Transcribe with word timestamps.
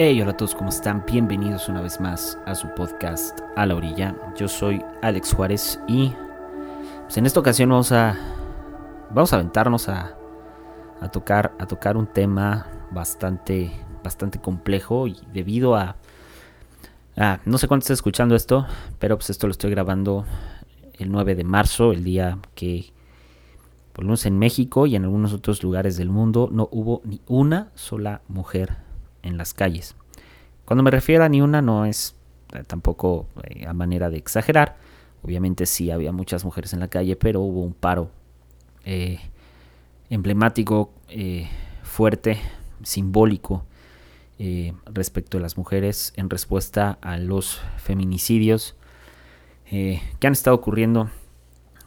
Hey, 0.00 0.22
hola 0.22 0.30
a 0.30 0.36
todos, 0.36 0.54
¿cómo 0.54 0.68
están? 0.68 1.02
Bienvenidos 1.10 1.68
una 1.68 1.80
vez 1.80 2.00
más 2.00 2.38
a 2.46 2.54
su 2.54 2.72
podcast 2.76 3.40
A 3.56 3.66
la 3.66 3.74
Orilla. 3.74 4.14
Yo 4.36 4.46
soy 4.46 4.80
Alex 5.02 5.34
Juárez 5.34 5.80
y 5.88 6.12
pues, 7.02 7.16
en 7.16 7.26
esta 7.26 7.40
ocasión 7.40 7.70
vamos 7.70 7.90
a, 7.90 8.16
vamos 9.10 9.32
a 9.32 9.36
aventarnos 9.36 9.88
a, 9.88 10.16
a, 11.00 11.08
tocar, 11.08 11.52
a 11.58 11.66
tocar 11.66 11.96
un 11.96 12.06
tema 12.06 12.68
bastante, 12.92 13.72
bastante 14.04 14.38
complejo 14.38 15.08
y 15.08 15.16
debido 15.32 15.74
a, 15.74 15.96
no 17.44 17.58
sé 17.58 17.66
cuándo 17.66 17.82
esté 17.82 17.92
escuchando 17.94 18.36
esto, 18.36 18.68
pero 19.00 19.16
pues 19.16 19.30
esto 19.30 19.48
lo 19.48 19.50
estoy 19.50 19.72
grabando 19.72 20.24
el 20.92 21.10
9 21.10 21.34
de 21.34 21.42
marzo, 21.42 21.90
el 21.90 22.04
día 22.04 22.38
que 22.54 22.92
por 23.92 24.04
lo 24.04 24.10
menos 24.10 24.26
en 24.26 24.38
México 24.38 24.86
y 24.86 24.94
en 24.94 25.02
algunos 25.02 25.32
otros 25.32 25.60
lugares 25.64 25.96
del 25.96 26.08
mundo 26.08 26.50
no 26.52 26.68
hubo 26.70 27.02
ni 27.04 27.20
una 27.26 27.72
sola 27.74 28.22
mujer 28.28 28.86
en 29.22 29.36
las 29.36 29.54
calles. 29.54 29.94
Cuando 30.64 30.82
me 30.82 30.90
refiero 30.90 31.24
a 31.24 31.28
ni 31.28 31.40
una 31.40 31.62
no 31.62 31.84
es 31.84 32.14
eh, 32.52 32.64
tampoco 32.66 33.26
eh, 33.44 33.66
a 33.66 33.72
manera 33.72 34.10
de 34.10 34.18
exagerar. 34.18 34.76
Obviamente 35.22 35.66
sí 35.66 35.90
había 35.90 36.12
muchas 36.12 36.44
mujeres 36.44 36.72
en 36.72 36.80
la 36.80 36.88
calle, 36.88 37.16
pero 37.16 37.40
hubo 37.40 37.62
un 37.62 37.74
paro 37.74 38.10
eh, 38.84 39.18
emblemático, 40.10 40.92
fuerte, 41.82 42.38
simbólico 42.82 43.64
respecto 44.86 45.38
a 45.38 45.40
las 45.40 45.56
mujeres 45.56 46.12
en 46.16 46.30
respuesta 46.30 46.98
a 47.02 47.16
los 47.18 47.60
feminicidios 47.78 48.76
que 49.68 50.26
han 50.26 50.32
estado 50.32 50.54
ocurriendo 50.54 51.10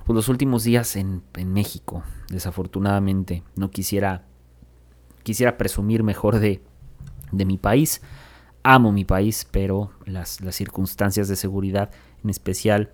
pues, 0.05 0.16
los 0.16 0.27
últimos 0.27 0.63
días 0.63 0.95
en, 0.98 1.23
en 1.35 1.54
México. 1.54 2.04
Desafortunadamente, 2.29 3.43
no 3.55 3.71
quisiera 3.71 4.26
quisiera 5.23 5.57
presumir 5.57 6.04
mejor 6.04 6.40
de, 6.40 6.62
de 7.32 7.46
mi 7.46 7.57
país. 7.57 8.01
Amo 8.63 8.91
mi 8.91 9.05
país, 9.05 9.48
pero 9.49 9.91
las, 10.05 10.40
circunstancias 10.51 11.27
de 11.27 11.35
seguridad, 11.35 11.91
en 12.23 12.29
especial 12.29 12.93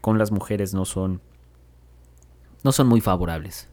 con 0.00 0.18
las 0.18 0.30
mujeres, 0.32 0.74
no 0.74 0.84
son, 0.84 1.20
no 2.64 2.72
son 2.72 2.88
muy 2.88 3.00
favorables. 3.00 3.68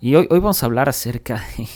y 0.00 0.14
hoy, 0.14 0.26
hoy, 0.30 0.38
vamos 0.38 0.62
a 0.62 0.66
hablar 0.66 0.88
acerca 0.88 1.42
de 1.58 1.68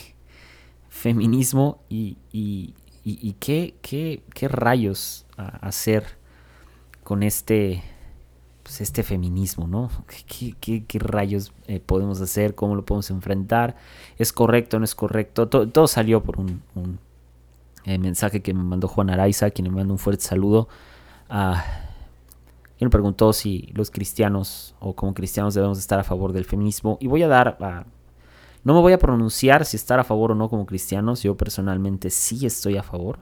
feminismo 0.88 1.82
y, 1.88 2.18
y, 2.32 2.74
y, 3.04 3.32
qué, 3.40 3.74
qué, 3.82 4.22
qué, 4.34 4.48
rayos 4.48 5.26
hacer 5.36 6.18
con 7.02 7.22
este, 7.22 7.82
pues 8.70 8.82
este 8.82 9.02
feminismo, 9.02 9.66
¿no? 9.66 9.90
¿Qué, 10.28 10.84
rayos 11.00 11.52
eh, 11.66 11.80
podemos 11.80 12.20
hacer? 12.20 12.54
¿Cómo 12.54 12.76
lo 12.76 12.84
podemos 12.84 13.10
enfrentar? 13.10 13.74
¿Es 14.16 14.32
correcto? 14.32 14.78
¿No 14.78 14.84
es 14.84 14.94
correcto? 14.94 15.48
Todo, 15.48 15.88
salió 15.88 16.22
por 16.22 16.38
un, 16.38 16.62
eh, 17.84 17.98
mensaje 17.98 18.42
que 18.42 18.54
me 18.54 18.62
mandó 18.62 18.86
Juan 18.86 19.10
Araiza, 19.10 19.50
quien 19.50 19.72
me 19.72 19.74
mandó 19.78 19.94
un 19.94 19.98
fuerte 19.98 20.22
saludo. 20.22 20.68
a 21.28 21.64
quien 22.78 22.86
me 22.86 22.90
preguntó 22.90 23.32
si 23.32 23.72
los 23.74 23.90
cristianos 23.90 24.76
o 24.78 24.94
como 24.94 25.14
cristianos 25.14 25.54
debemos 25.54 25.78
estar 25.80 25.98
a 25.98 26.04
favor 26.04 26.32
del 26.32 26.44
feminismo. 26.44 26.96
Y 27.00 27.08
voy 27.08 27.24
a 27.24 27.28
dar... 27.28 27.56
no 28.62 28.74
me 28.74 28.80
voy 28.80 28.92
a 28.92 28.98
pronunciar 28.98 29.66
si 29.66 29.76
estar 29.78 29.98
a 29.98 30.04
favor 30.04 30.30
o 30.30 30.34
no 30.36 30.48
como 30.48 30.64
cristianos. 30.64 31.24
Yo 31.24 31.36
personalmente 31.36 32.08
sí 32.08 32.46
estoy 32.46 32.76
a 32.76 32.84
favor 32.84 33.18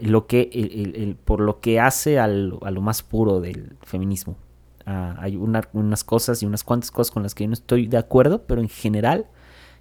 lo 0.00 0.26
que, 0.26 1.16
por 1.24 1.40
lo 1.40 1.60
que 1.60 1.80
hace 1.80 2.18
al, 2.18 2.58
a 2.62 2.70
lo 2.70 2.80
más 2.80 3.02
puro 3.02 3.40
del 3.40 3.76
feminismo. 3.82 4.36
hay 4.84 5.36
unas 5.36 6.04
cosas 6.04 6.42
y 6.42 6.46
unas 6.46 6.64
cuantas 6.64 6.90
cosas 6.90 7.10
con 7.10 7.22
las 7.22 7.34
que 7.34 7.44
yo 7.44 7.48
no 7.48 7.54
estoy 7.54 7.86
de 7.86 7.98
acuerdo, 7.98 8.42
pero 8.46 8.60
en 8.60 8.68
general 8.68 9.26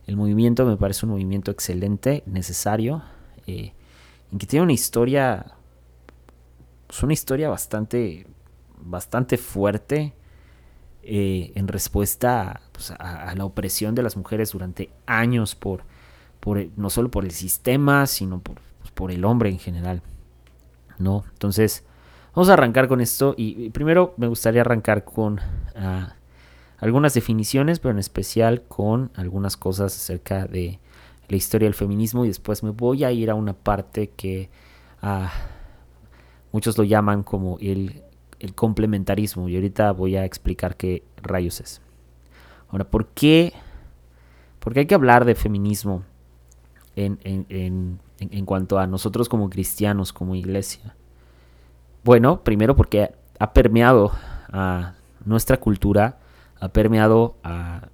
el 0.08 0.16
movimiento 0.16 0.66
me 0.66 0.78
parece 0.78 1.06
un 1.06 1.12
movimiento 1.12 1.52
excelente, 1.52 2.24
necesario, 2.26 3.04
eh, 3.46 3.74
en 4.32 4.40
que 4.40 4.48
tiene 4.48 4.64
una 4.64 4.74
historia, 4.74 5.46
es 5.46 5.54
pues 6.88 7.04
una 7.04 7.14
historia 7.14 7.50
bastante, 7.50 8.26
bastante 8.80 9.38
fuerte. 9.38 10.14
Eh, 11.10 11.54
en 11.56 11.70
respuesta 11.70 12.60
pues, 12.74 12.92
a, 12.92 13.34
la 13.34 13.46
opresión 13.46 13.96
de 13.96 14.04
las 14.04 14.18
mujeres 14.18 14.52
durante 14.52 14.90
años 15.06 15.56
por, 15.56 15.84
por 16.42 16.68
no 16.76 16.90
solo 16.90 17.10
por 17.10 17.24
el 17.24 17.32
sistema, 17.32 18.06
sino 18.08 18.42
por 18.42 18.60
por 18.98 19.12
el 19.12 19.24
hombre 19.24 19.50
en 19.50 19.60
general. 19.60 20.02
¿No? 20.98 21.24
Entonces, 21.32 21.86
vamos 22.34 22.50
a 22.50 22.54
arrancar 22.54 22.88
con 22.88 23.00
esto. 23.00 23.36
Y, 23.38 23.70
primero 23.70 24.16
me 24.18 24.28
gustaría 24.28 24.62
arrancar 24.62 25.06
con 25.06 25.40
ah, 25.76 26.16
algunas 26.80 27.14
definiciones, 27.14 27.80
pero 27.80 27.92
en 27.92 28.00
especial 28.00 28.64
con 28.64 29.12
algunas 29.14 29.56
cosas 29.56 29.96
acerca 29.96 30.48
de 30.48 30.80
la 31.30 31.38
historia 31.38 31.68
del 31.68 31.76
feminismo. 31.76 32.26
Y 32.26 32.30
después 32.30 32.64
me 32.64 32.72
voy 32.72 33.04
a 33.04 33.12
ir 33.12 33.30
a 33.30 33.36
una 33.36 33.54
parte 33.54 34.10
que 34.10 34.50
ah, 35.04 35.32
muchos 36.52 36.76
lo 36.76 36.84
llaman 36.84 37.22
como 37.22 37.60
el, 37.62 38.04
complementarismo. 38.56 39.48
Y 39.48 39.56
ahorita 39.56 39.92
voy 39.92 40.16
a 40.16 40.26
explicar 40.26 40.76
qué 40.76 41.04
rayos 41.22 41.62
es. 41.62 41.82
Ahora, 42.70 42.90
¿por 42.90 43.10
qué? 43.10 43.54
Porque 44.60 44.80
hay 44.80 44.86
que 44.88 44.96
hablar 44.96 45.24
de 45.24 45.36
feminismo 45.36 46.04
en, 46.96 48.00
cuanto 48.46 48.80
a 48.80 48.88
nosotros 48.88 49.30
como 49.30 49.50
cristianos, 49.50 50.14
como 50.14 50.36
iglesia? 50.36 50.96
Bueno, 52.04 52.44
primero 52.44 52.76
porque 52.76 53.12
ha 53.40 53.54
permeado 53.54 54.12
a 54.52 54.94
nuestra 55.26 55.58
cultura, 55.58 56.20
ha 56.60 56.70
permeado 56.70 57.36
a 57.44 57.90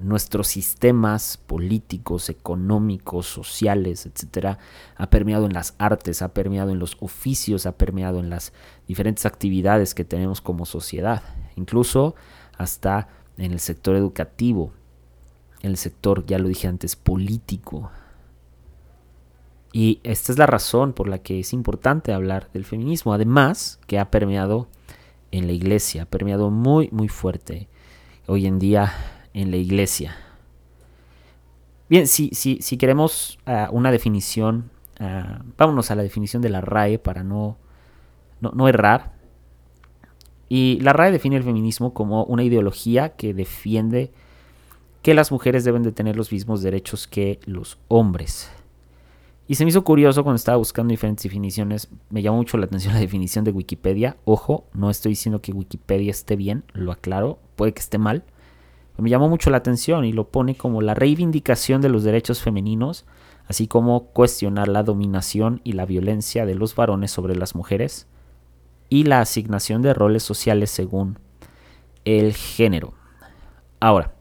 nuestros 0.00 0.48
sistemas 0.48 1.36
políticos, 1.36 2.30
económicos, 2.30 3.26
sociales, 3.26 4.06
etcétera, 4.06 4.58
ha 4.96 5.10
permeado 5.10 5.46
en 5.46 5.52
las 5.52 5.74
artes, 5.78 6.22
ha 6.22 6.32
permeado 6.32 6.70
en 6.70 6.78
los 6.78 6.96
oficios, 7.00 7.66
ha 7.66 7.72
permeado 7.72 8.18
en 8.20 8.30
las 8.30 8.52
diferentes 8.88 9.26
actividades 9.26 9.94
que 9.94 10.04
tenemos 10.04 10.40
como 10.40 10.64
sociedad, 10.64 11.22
incluso 11.56 12.14
hasta 12.56 13.08
en 13.36 13.52
el 13.52 13.60
sector 13.60 13.96
educativo, 13.96 14.72
en 15.62 15.70
el 15.70 15.76
sector, 15.76 16.24
ya 16.26 16.38
lo 16.38 16.48
dije 16.48 16.66
antes, 16.68 16.96
político, 16.96 17.90
y 19.72 20.00
esta 20.02 20.32
es 20.32 20.38
la 20.38 20.46
razón 20.46 20.92
por 20.92 21.08
la 21.08 21.18
que 21.18 21.40
es 21.40 21.52
importante 21.52 22.12
hablar 22.12 22.50
del 22.52 22.64
feminismo. 22.64 23.12
Además, 23.12 23.80
que 23.86 23.98
ha 23.98 24.10
permeado 24.10 24.68
en 25.30 25.46
la 25.46 25.52
iglesia, 25.52 26.02
ha 26.02 26.06
permeado 26.06 26.50
muy, 26.50 26.88
muy 26.90 27.08
fuerte 27.08 27.68
hoy 28.26 28.46
en 28.46 28.58
día 28.58 28.92
en 29.32 29.50
la 29.50 29.56
iglesia. 29.56 30.16
Bien, 31.88 32.06
si, 32.06 32.30
si, 32.32 32.62
si 32.62 32.76
queremos 32.76 33.38
ah, 33.46 33.68
una 33.72 33.92
definición, 33.92 34.70
uh, 35.00 35.42
vámonos 35.56 35.90
a 35.90 35.94
la 35.94 36.02
definición 36.02 36.42
de 36.42 36.48
la 36.48 36.60
RAE 36.60 36.98
para 36.98 37.22
no, 37.22 37.56
no, 38.40 38.50
no 38.50 38.68
errar. 38.68 39.12
Y 40.48 40.80
la 40.80 40.92
RAE 40.92 41.12
define 41.12 41.36
el 41.36 41.44
feminismo 41.44 41.94
como 41.94 42.24
una 42.24 42.42
ideología 42.42 43.10
que 43.10 43.34
defiende 43.34 44.12
que 45.02 45.14
las 45.14 45.30
mujeres 45.30 45.64
deben 45.64 45.82
de 45.84 45.92
tener 45.92 46.16
los 46.16 46.32
mismos 46.32 46.60
derechos 46.62 47.06
que 47.06 47.38
los 47.44 47.78
hombres. 47.88 48.50
Y 49.50 49.56
se 49.56 49.64
me 49.64 49.70
hizo 49.70 49.82
curioso 49.82 50.22
cuando 50.22 50.36
estaba 50.36 50.58
buscando 50.58 50.92
diferentes 50.92 51.24
definiciones. 51.24 51.88
Me 52.08 52.22
llamó 52.22 52.36
mucho 52.36 52.56
la 52.56 52.66
atención 52.66 52.94
la 52.94 53.00
definición 53.00 53.44
de 53.44 53.50
Wikipedia. 53.50 54.16
Ojo, 54.24 54.68
no 54.74 54.90
estoy 54.90 55.10
diciendo 55.10 55.42
que 55.42 55.50
Wikipedia 55.50 56.12
esté 56.12 56.36
bien, 56.36 56.62
lo 56.72 56.92
aclaro, 56.92 57.40
puede 57.56 57.74
que 57.74 57.80
esté 57.80 57.98
mal. 57.98 58.22
Me 58.96 59.10
llamó 59.10 59.28
mucho 59.28 59.50
la 59.50 59.56
atención 59.56 60.04
y 60.04 60.12
lo 60.12 60.28
pone 60.28 60.54
como 60.54 60.82
la 60.82 60.94
reivindicación 60.94 61.80
de 61.80 61.88
los 61.88 62.04
derechos 62.04 62.40
femeninos, 62.40 63.06
así 63.48 63.66
como 63.66 64.04
cuestionar 64.12 64.68
la 64.68 64.84
dominación 64.84 65.62
y 65.64 65.72
la 65.72 65.84
violencia 65.84 66.46
de 66.46 66.54
los 66.54 66.76
varones 66.76 67.10
sobre 67.10 67.34
las 67.34 67.56
mujeres 67.56 68.06
y 68.88 69.02
la 69.02 69.20
asignación 69.20 69.82
de 69.82 69.94
roles 69.94 70.22
sociales 70.22 70.70
según 70.70 71.18
el 72.04 72.34
género. 72.34 72.94
Ahora, 73.80 74.14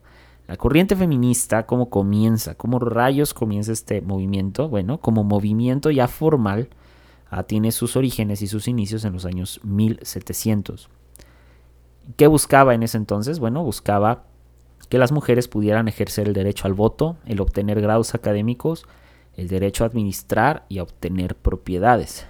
la 0.50 0.57
corriente 0.57 0.96
feminista, 0.96 1.68
¿cómo 1.68 1.92
comienza? 1.92 2.56
¿Cómo 2.56 2.80
rayos 2.80 3.36
comienza 3.36 3.72
este 3.72 4.01
movimiento? 4.01 4.68
Bueno, 4.68 5.00
como 5.00 5.24
movimiento 5.24 5.92
ya 5.92 6.07
formal, 6.07 6.69
ah, 7.30 7.44
tiene 7.44 7.72
sus 7.72 7.96
orígenes 7.96 8.42
y 8.42 8.48
sus 8.48 8.68
inicios 8.68 9.06
en 9.06 9.13
los 9.13 9.25
años 9.25 9.62
1700. 9.63 10.90
¿Qué 12.18 12.25
buscaba 12.25 12.74
en 12.74 12.81
ese 12.81 12.98
entonces? 12.98 13.38
Bueno, 13.38 13.63
buscaba 13.63 14.24
que 14.90 14.98
las 14.98 15.12
mujeres 15.12 15.48
pudieran 15.48 15.88
ejercer 15.88 16.28
el 16.28 16.34
derecho 16.34 16.66
al 16.66 16.74
voto, 16.74 17.18
el 17.28 17.42
obtener 17.42 17.80
grados 17.80 18.16
académicos, 18.16 18.88
el 19.36 19.50
derecho 19.50 19.84
a 19.84 19.88
administrar 19.88 20.66
y 20.68 20.80
a 20.80 20.84
obtener 20.84 21.36
propiedades. 21.36 22.25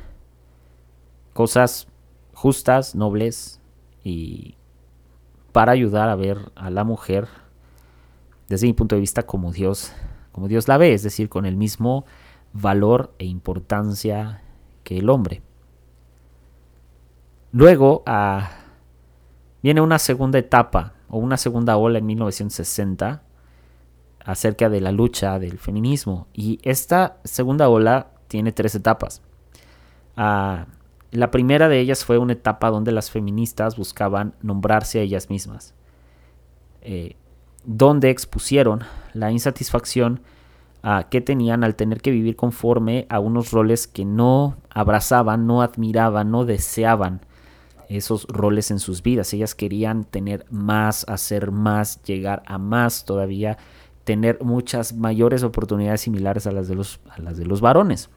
Cosas 1.31 1.87
justas, 2.33 2.95
nobles 2.95 3.61
y 4.03 4.57
para 5.53 5.71
ayudar 5.71 6.09
a 6.09 6.17
ver 6.17 6.51
a 6.55 6.69
la 6.69 6.83
mujer 6.83 7.29
desde 8.49 8.67
mi 8.67 8.73
punto 8.73 8.95
de 8.95 9.01
vista 9.01 9.23
como 9.23 9.51
Dios, 9.51 9.93
como 10.31 10.47
Dios 10.47 10.67
la 10.67 10.77
ve, 10.77 10.93
es 10.93 11.03
decir, 11.03 11.29
con 11.29 11.45
el 11.45 11.55
mismo 11.55 12.05
valor 12.51 13.13
e 13.19 13.25
importancia 13.25 14.41
que 14.83 14.97
el 14.97 15.09
hombre. 15.09 15.41
Luego 17.51 18.03
ah, 18.05 18.51
viene 19.61 19.81
una 19.81 19.99
segunda 19.99 20.39
etapa 20.39 20.93
o 21.09 21.17
una 21.17 21.37
segunda 21.37 21.77
ola 21.77 21.99
en 21.99 22.05
1960 22.05 23.23
acerca 24.23 24.69
de 24.69 24.81
la 24.81 24.91
lucha 24.91 25.39
del 25.39 25.57
feminismo. 25.57 26.27
Y 26.33 26.59
esta 26.63 27.17
segunda 27.23 27.69
ola 27.69 28.11
tiene 28.27 28.51
tres 28.51 28.75
etapas. 28.75 29.21
Ah, 30.15 30.67
la 31.11 31.31
primera 31.31 31.69
de 31.69 31.79
ellas 31.79 32.05
fue 32.05 32.17
una 32.17 32.33
etapa 32.33 32.69
donde 32.69 32.91
las 32.91 33.09
feministas 33.09 33.75
buscaban 33.77 34.35
nombrarse 34.41 34.99
a 34.99 35.01
ellas 35.01 35.29
mismas, 35.29 35.73
eh, 36.81 37.15
donde 37.65 38.09
expusieron 38.09 38.83
la 39.13 39.31
insatisfacción 39.31 40.21
que 41.09 41.21
tenían 41.21 41.63
al 41.63 41.75
tener 41.75 42.01
que 42.01 42.11
vivir 42.11 42.35
conforme 42.35 43.05
a 43.09 43.19
unos 43.19 43.51
roles 43.51 43.87
que 43.87 44.05
no 44.05 44.57
abrazaban, 44.69 45.45
no 45.45 45.61
admiraban, 45.61 46.31
no 46.31 46.45
deseaban 46.45 47.21
esos 47.89 48.25
roles 48.27 48.71
en 48.71 48.79
sus 48.79 49.03
vidas. 49.03 49.33
Ellas 49.33 49.55
querían 49.55 50.05
tener 50.05 50.45
más, 50.49 51.05
hacer 51.09 51.51
más, 51.51 52.01
llegar 52.03 52.43
a 52.45 52.57
más 52.57 53.03
todavía, 53.03 53.57
tener 54.05 54.41
muchas 54.41 54.93
mayores 54.93 55.43
oportunidades 55.43 56.01
similares 56.01 56.47
a 56.47 56.51
las 56.51 56.67
de 56.67 56.75
los, 56.75 57.01
a 57.09 57.21
las 57.21 57.37
de 57.37 57.45
los 57.45 57.59
varones. 57.59 58.09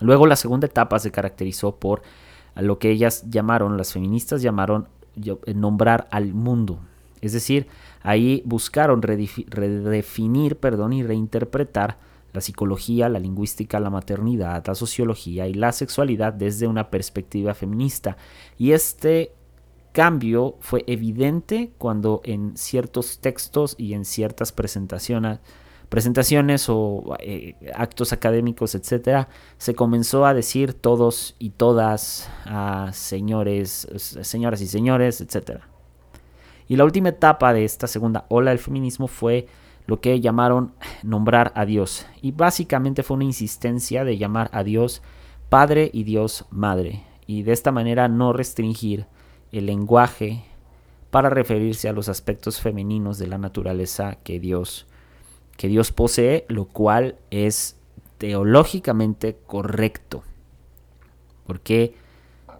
Luego 0.00 0.26
la 0.26 0.36
segunda 0.36 0.66
etapa 0.66 0.98
se 0.98 1.10
caracterizó 1.10 1.76
por 1.76 2.02
lo 2.54 2.78
que 2.78 2.90
ellas 2.90 3.24
llamaron, 3.30 3.78
las 3.78 3.92
feministas 3.92 4.42
llamaron 4.42 4.88
nombrar 5.54 6.06
al 6.10 6.34
mundo. 6.34 6.80
Es 7.20 7.32
decir, 7.32 7.66
ahí 8.02 8.42
buscaron 8.44 9.02
redefinir 9.02 10.56
perdón, 10.56 10.92
y 10.92 11.02
reinterpretar 11.02 11.98
la 12.32 12.40
psicología, 12.40 13.08
la 13.08 13.18
lingüística, 13.18 13.80
la 13.80 13.90
maternidad, 13.90 14.62
la 14.66 14.74
sociología 14.74 15.48
y 15.48 15.54
la 15.54 15.72
sexualidad 15.72 16.34
desde 16.34 16.66
una 16.66 16.90
perspectiva 16.90 17.54
feminista. 17.54 18.16
Y 18.58 18.72
este 18.72 19.32
cambio 19.92 20.56
fue 20.60 20.84
evidente 20.86 21.72
cuando 21.78 22.20
en 22.24 22.54
ciertos 22.58 23.20
textos 23.20 23.74
y 23.78 23.94
en 23.94 24.04
ciertas 24.04 24.52
presentaciones, 24.52 25.38
presentaciones 25.88 26.66
o 26.68 27.16
eh, 27.20 27.54
actos 27.74 28.12
académicos, 28.12 28.74
etcétera, 28.74 29.30
se 29.56 29.74
comenzó 29.74 30.26
a 30.26 30.34
decir 30.34 30.74
todos 30.74 31.36
y 31.38 31.50
todas, 31.50 32.28
a 32.44 32.90
señores, 32.92 33.88
señoras 33.96 34.60
y 34.60 34.66
señores, 34.66 35.22
etcétera. 35.22 35.75
Y 36.68 36.76
la 36.76 36.84
última 36.84 37.10
etapa 37.10 37.52
de 37.52 37.64
esta 37.64 37.86
segunda 37.86 38.26
ola 38.28 38.50
del 38.50 38.58
feminismo 38.58 39.06
fue 39.08 39.46
lo 39.86 40.00
que 40.00 40.20
llamaron 40.20 40.72
nombrar 41.02 41.52
a 41.54 41.64
Dios. 41.64 42.06
Y 42.20 42.32
básicamente 42.32 43.02
fue 43.02 43.16
una 43.16 43.24
insistencia 43.24 44.04
de 44.04 44.18
llamar 44.18 44.50
a 44.52 44.64
Dios 44.64 45.02
Padre 45.48 45.90
y 45.92 46.02
Dios 46.02 46.44
Madre. 46.50 47.04
Y 47.26 47.42
de 47.42 47.52
esta 47.52 47.72
manera 47.72 48.08
no 48.08 48.32
restringir 48.32 49.06
el 49.52 49.66
lenguaje 49.66 50.44
para 51.10 51.30
referirse 51.30 51.88
a 51.88 51.92
los 51.92 52.08
aspectos 52.08 52.60
femeninos 52.60 53.18
de 53.18 53.28
la 53.28 53.38
naturaleza 53.38 54.18
que 54.22 54.40
Dios, 54.40 54.86
que 55.56 55.68
Dios 55.68 55.92
posee, 55.92 56.44
lo 56.48 56.66
cual 56.66 57.16
es 57.30 57.76
teológicamente 58.18 59.38
correcto. 59.46 60.24
Porque 61.46 61.94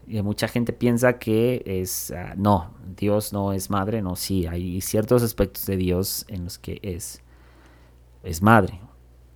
mucha 0.06 0.48
gente 0.48 0.72
piensa 0.72 1.18
que 1.18 1.62
es, 1.66 2.12
ah, 2.12 2.34
no, 2.36 2.70
Dios 2.96 3.32
no 3.32 3.52
es 3.52 3.70
madre, 3.70 4.02
no, 4.02 4.16
sí, 4.16 4.46
hay 4.46 4.80
ciertos 4.80 5.22
aspectos 5.22 5.66
de 5.66 5.76
Dios 5.76 6.24
en 6.28 6.44
los 6.44 6.58
que 6.58 6.78
es, 6.82 7.22
es 8.22 8.42
madre. 8.42 8.80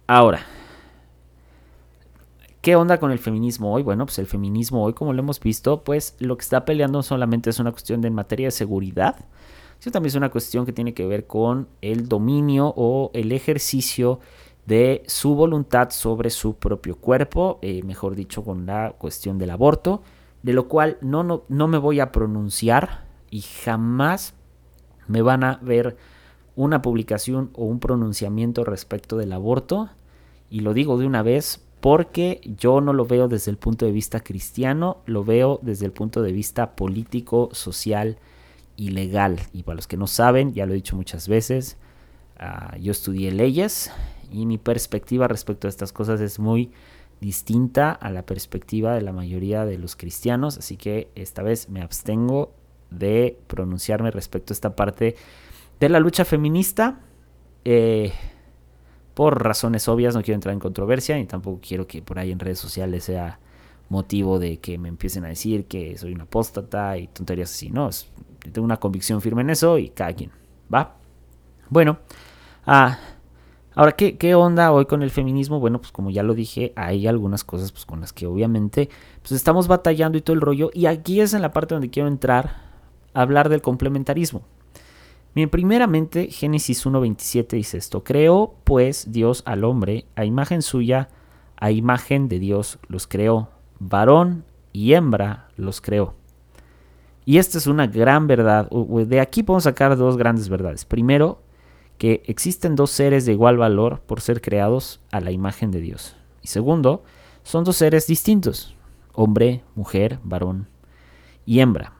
Ahora, 0.06 0.46
¿qué 2.60 2.76
onda 2.76 2.98
con 2.98 3.10
el 3.10 3.18
feminismo 3.18 3.72
hoy? 3.72 3.82
Bueno, 3.82 4.06
pues 4.06 4.18
el 4.18 4.26
feminismo 4.26 4.84
hoy, 4.84 4.92
como 4.92 5.12
lo 5.12 5.20
hemos 5.20 5.40
visto, 5.40 5.82
pues 5.82 6.14
lo 6.20 6.36
que 6.36 6.42
está 6.42 6.64
peleando 6.64 7.02
solamente 7.02 7.50
es 7.50 7.58
una 7.58 7.72
cuestión 7.72 8.00
de 8.00 8.08
en 8.08 8.14
materia 8.14 8.46
de 8.46 8.52
seguridad, 8.52 9.16
sino 9.80 9.92
también 9.92 10.10
es 10.10 10.16
una 10.16 10.30
cuestión 10.30 10.66
que 10.66 10.72
tiene 10.72 10.94
que 10.94 11.06
ver 11.06 11.26
con 11.26 11.68
el 11.80 12.08
dominio 12.08 12.72
o 12.76 13.10
el 13.14 13.32
ejercicio 13.32 14.20
de 14.66 15.02
su 15.06 15.34
voluntad 15.34 15.90
sobre 15.90 16.30
su 16.30 16.54
propio 16.54 16.96
cuerpo, 16.96 17.58
eh, 17.62 17.82
mejor 17.82 18.14
dicho, 18.14 18.44
con 18.44 18.66
la 18.66 18.94
cuestión 18.98 19.36
del 19.38 19.50
aborto 19.50 20.02
de 20.42 20.52
lo 20.52 20.68
cual 20.68 20.98
no, 21.00 21.22
no, 21.22 21.44
no 21.48 21.68
me 21.68 21.78
voy 21.78 22.00
a 22.00 22.12
pronunciar 22.12 23.04
y 23.30 23.42
jamás 23.42 24.34
me 25.06 25.22
van 25.22 25.44
a 25.44 25.58
ver 25.62 25.96
una 26.56 26.82
publicación 26.82 27.50
o 27.54 27.64
un 27.64 27.80
pronunciamiento 27.80 28.64
respecto 28.64 29.16
del 29.16 29.32
aborto. 29.32 29.90
Y 30.50 30.60
lo 30.60 30.74
digo 30.74 30.98
de 30.98 31.06
una 31.06 31.22
vez 31.22 31.64
porque 31.80 32.40
yo 32.44 32.80
no 32.80 32.92
lo 32.92 33.06
veo 33.06 33.28
desde 33.28 33.50
el 33.50 33.56
punto 33.56 33.86
de 33.86 33.92
vista 33.92 34.20
cristiano, 34.20 34.98
lo 35.06 35.24
veo 35.24 35.58
desde 35.62 35.86
el 35.86 35.92
punto 35.92 36.22
de 36.22 36.32
vista 36.32 36.76
político, 36.76 37.48
social 37.52 38.18
y 38.76 38.90
legal. 38.90 39.38
Y 39.52 39.62
para 39.62 39.76
los 39.76 39.86
que 39.86 39.96
no 39.96 40.06
saben, 40.06 40.52
ya 40.52 40.66
lo 40.66 40.72
he 40.72 40.76
dicho 40.76 40.96
muchas 40.96 41.28
veces, 41.28 41.78
ah, 42.38 42.76
yo 42.78 42.92
estudié 42.92 43.32
leyes 43.32 43.90
y 44.30 44.46
mi 44.46 44.58
perspectiva 44.58 45.28
respecto 45.28 45.66
a 45.66 45.70
estas 45.70 45.92
cosas 45.92 46.20
es 46.20 46.38
muy 46.38 46.70
distinta 47.20 47.92
a 47.92 48.10
la 48.10 48.24
perspectiva 48.24 48.94
de 48.94 49.02
la 49.02 49.12
mayoría 49.12 49.64
de 49.64 49.78
los 49.78 49.96
cristianos, 49.96 50.58
así 50.58 50.76
que 50.76 51.10
esta 51.14 51.42
vez 51.42 51.68
me 51.68 51.82
abstengo 51.82 52.54
de 52.90 53.38
pronunciarme 53.46 54.10
respecto 54.10 54.52
a 54.52 54.54
esta 54.54 54.74
parte 54.74 55.16
de 55.78 55.88
la 55.88 56.00
lucha 56.00 56.24
feminista. 56.24 57.00
Eh, 57.64 58.12
por 59.14 59.42
razones 59.42 59.86
obvias 59.88 60.14
no 60.14 60.22
quiero 60.22 60.36
entrar 60.36 60.54
en 60.54 60.60
controversia 60.60 61.18
y 61.18 61.26
tampoco 61.26 61.60
quiero 61.66 61.86
que 61.86 62.00
por 62.00 62.18
ahí 62.18 62.30
en 62.32 62.38
redes 62.38 62.58
sociales 62.58 63.04
sea 63.04 63.38
motivo 63.90 64.38
de 64.38 64.58
que 64.58 64.78
me 64.78 64.88
empiecen 64.88 65.24
a 65.24 65.28
decir 65.28 65.66
que 65.66 65.98
soy 65.98 66.12
una 66.14 66.24
apóstata 66.24 66.96
y 66.96 67.08
tonterías 67.08 67.50
así. 67.50 67.70
No, 67.70 67.90
tengo 68.52 68.64
una 68.64 68.78
convicción 68.78 69.20
firme 69.20 69.42
en 69.42 69.50
eso 69.50 69.78
y 69.78 69.90
cada 69.90 70.12
quien. 70.14 70.30
¿Va? 70.72 70.96
Bueno, 71.68 71.98
ah, 72.66 72.98
Ahora, 73.74 73.92
¿qué, 73.92 74.16
¿qué, 74.18 74.34
onda 74.34 74.72
hoy 74.72 74.86
con 74.86 75.02
el 75.02 75.10
feminismo? 75.10 75.60
Bueno, 75.60 75.80
pues 75.80 75.92
como 75.92 76.10
ya 76.10 76.22
lo 76.22 76.34
dije, 76.34 76.72
hay 76.74 77.06
algunas 77.06 77.44
cosas 77.44 77.70
pues, 77.70 77.86
con 77.86 78.00
las 78.00 78.12
que 78.12 78.26
obviamente 78.26 78.88
pues, 79.22 79.32
estamos 79.32 79.68
batallando 79.68 80.18
y 80.18 80.22
todo 80.22 80.34
el 80.34 80.40
rollo. 80.40 80.70
Y 80.74 80.86
aquí 80.86 81.20
es 81.20 81.34
en 81.34 81.42
la 81.42 81.52
parte 81.52 81.74
donde 81.74 81.90
quiero 81.90 82.08
entrar 82.08 82.70
a 83.14 83.22
hablar 83.22 83.48
del 83.48 83.62
complementarismo. 83.62 84.42
Bien, 85.34 85.48
primeramente, 85.48 86.28
Génesis 86.28 86.84
1.27 86.84 87.50
dice 87.50 87.78
esto. 87.78 88.02
Creó 88.02 88.54
pues 88.64 89.12
Dios 89.12 89.44
al 89.46 89.62
hombre 89.62 90.06
a 90.16 90.24
imagen 90.24 90.62
suya, 90.62 91.08
a 91.56 91.70
imagen 91.70 92.28
de 92.28 92.40
Dios 92.40 92.80
los 92.88 93.06
creó. 93.06 93.50
Varón 93.78 94.44
y 94.72 94.94
hembra 94.94 95.48
los 95.56 95.80
creó. 95.80 96.14
Y 97.24 97.38
esta 97.38 97.58
es 97.58 97.68
una 97.68 97.86
gran 97.86 98.26
verdad. 98.26 98.68
De 98.70 99.20
aquí 99.20 99.44
podemos 99.44 99.64
sacar 99.64 99.96
dos 99.96 100.16
grandes 100.16 100.48
verdades. 100.48 100.84
Primero, 100.84 101.42
que 102.00 102.22
existen 102.24 102.76
dos 102.76 102.90
seres 102.90 103.26
de 103.26 103.32
igual 103.32 103.58
valor 103.58 104.00
por 104.00 104.22
ser 104.22 104.40
creados 104.40 105.02
a 105.12 105.20
la 105.20 105.32
imagen 105.32 105.70
de 105.70 105.82
Dios. 105.82 106.16
Y 106.40 106.48
segundo, 106.48 107.04
son 107.42 107.62
dos 107.62 107.76
seres 107.76 108.06
distintos, 108.06 108.74
hombre, 109.12 109.64
mujer, 109.74 110.18
varón 110.24 110.66
y 111.44 111.60
hembra. 111.60 111.92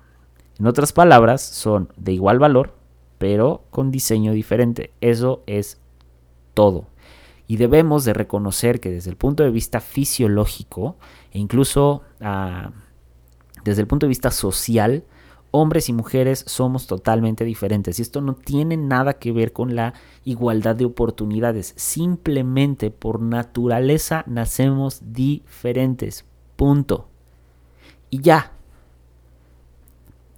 En 0.59 0.67
otras 0.67 0.95
palabras, 0.95 1.43
son 1.43 1.93
de 1.99 2.15
igual 2.15 2.39
valor, 2.39 2.79
pero 3.19 3.65
con 3.69 3.91
diseño 3.91 4.33
diferente. 4.33 4.91
Eso 5.03 5.43
es 5.47 5.79
todo. 6.55 6.87
Y 7.47 7.59
debemos 7.59 8.07
de 8.07 8.15
reconocer 8.15 8.81
que 8.81 8.91
desde 8.91 9.11
el 9.11 9.19
punto 9.19 9.43
de 9.43 9.51
vista 9.51 9.81
fisiológico 9.81 10.97
e 11.31 11.39
incluso 11.39 12.05
ah, 12.23 12.71
desde 13.65 13.83
el 13.83 13.87
punto 13.87 14.07
de 14.07 14.09
vista 14.09 14.31
social, 14.31 15.05
hombres 15.51 15.89
y 15.89 15.93
mujeres 15.93 16.45
somos 16.47 16.87
totalmente 16.87 17.45
diferentes 17.45 17.99
y 17.99 18.03
esto 18.03 18.21
no 18.21 18.35
tiene 18.35 18.77
nada 18.77 19.15
que 19.15 19.33
ver 19.33 19.53
con 19.53 19.75
la 19.75 19.95
igualdad 20.25 20.77
de 20.77 20.85
oportunidades. 20.85 21.73
Simplemente 21.77 22.91
por 22.91 23.21
naturaleza 23.21 24.25
nacemos 24.27 25.01
diferentes. 25.13 26.25
Punto. 26.57 27.09
Y 28.11 28.21
ya. 28.21 28.53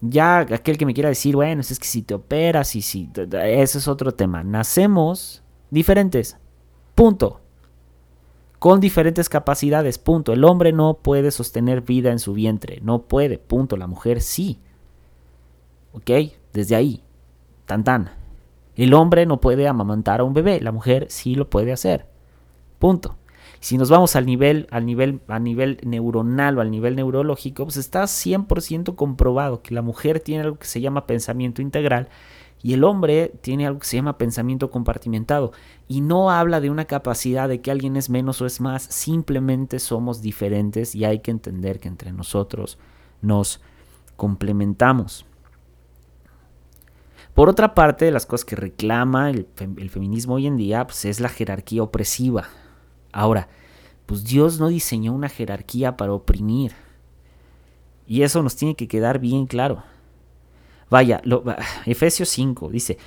Ya 0.00 0.40
aquel 0.40 0.78
que 0.78 0.86
me 0.86 0.94
quiera 0.94 1.08
decir, 1.08 1.36
bueno, 1.36 1.60
es 1.60 1.78
que 1.78 1.86
si 1.86 2.02
te 2.02 2.14
operas 2.14 2.74
y 2.74 2.82
si... 2.82 3.08
Ese 3.14 3.78
es 3.78 3.88
otro 3.88 4.12
tema. 4.12 4.42
Nacemos 4.42 5.42
diferentes. 5.70 6.36
Punto. 6.94 7.40
Con 8.58 8.80
diferentes 8.80 9.28
capacidades. 9.28 9.98
Punto. 9.98 10.32
El 10.32 10.44
hombre 10.44 10.72
no 10.72 10.94
puede 10.94 11.30
sostener 11.30 11.82
vida 11.82 12.10
en 12.10 12.18
su 12.18 12.32
vientre. 12.32 12.80
No 12.82 13.02
puede. 13.02 13.38
Punto. 13.38 13.76
La 13.76 13.86
mujer 13.86 14.20
sí. 14.20 14.58
¿Ok? 15.92 16.10
Desde 16.52 16.74
ahí. 16.74 17.02
Tan 17.66 17.84
tan. 17.84 18.10
El 18.74 18.94
hombre 18.94 19.26
no 19.26 19.40
puede 19.40 19.68
amamantar 19.68 20.20
a 20.20 20.24
un 20.24 20.34
bebé, 20.34 20.60
la 20.60 20.72
mujer 20.72 21.06
sí 21.10 21.34
lo 21.34 21.50
puede 21.50 21.72
hacer. 21.72 22.06
Punto. 22.78 23.16
Si 23.60 23.78
nos 23.78 23.90
vamos 23.90 24.16
al 24.16 24.26
nivel, 24.26 24.66
al 24.70 24.86
nivel, 24.86 25.20
a 25.28 25.38
nivel 25.38 25.78
neuronal 25.84 26.58
o 26.58 26.60
al 26.62 26.70
nivel 26.70 26.96
neurológico, 26.96 27.64
pues 27.64 27.76
está 27.76 28.02
100% 28.02 28.96
comprobado 28.96 29.62
que 29.62 29.74
la 29.74 29.82
mujer 29.82 30.20
tiene 30.20 30.42
algo 30.42 30.58
que 30.58 30.66
se 30.66 30.80
llama 30.80 31.06
pensamiento 31.06 31.62
integral 31.62 32.08
y 32.62 32.74
el 32.74 32.84
hombre 32.84 33.32
tiene 33.40 33.66
algo 33.66 33.80
que 33.80 33.86
se 33.86 33.96
llama 33.96 34.18
pensamiento 34.18 34.70
compartimentado. 34.70 35.52
Y 35.88 36.00
no 36.00 36.30
habla 36.30 36.60
de 36.60 36.70
una 36.70 36.86
capacidad 36.86 37.48
de 37.48 37.60
que 37.60 37.70
alguien 37.70 37.96
es 37.96 38.08
menos 38.08 38.40
o 38.40 38.46
es 38.46 38.60
más, 38.60 38.82
simplemente 38.82 39.78
somos 39.78 40.22
diferentes 40.22 40.94
y 40.94 41.04
hay 41.04 41.20
que 41.20 41.32
entender 41.32 41.80
que 41.80 41.88
entre 41.88 42.12
nosotros 42.12 42.78
nos 43.20 43.60
complementamos. 44.16 45.26
Por 47.34 47.48
otra 47.48 47.74
parte, 47.74 48.10
las 48.10 48.26
cosas 48.26 48.44
que 48.44 48.56
reclama 48.56 49.30
el, 49.30 49.46
feminismo 49.90 50.34
hoy 50.34 50.46
en 50.46 50.56
día 50.56 50.86
pues, 50.86 51.04
es 51.04 51.18
la 51.20 51.28
jerarquía 51.28 51.82
opresiva. 51.82 52.48
Ahora, 53.10 53.48
pues 54.06 54.24
Dios 54.24 54.60
no 54.60 54.68
diseñó 54.68 55.12
una 55.12 55.28
jerarquía 55.28 55.96
para 55.96 56.12
oprimir. 56.12 56.72
Y 58.06 58.22
eso 58.22 58.42
nos 58.42 58.56
tiene 58.56 58.74
que 58.74 58.88
quedar 58.88 59.18
bien 59.18 59.46
claro. 59.46 59.82
Vaya, 60.90 61.22
Efesios 61.86 62.28
5 62.28 62.68
dice, 62.68 62.98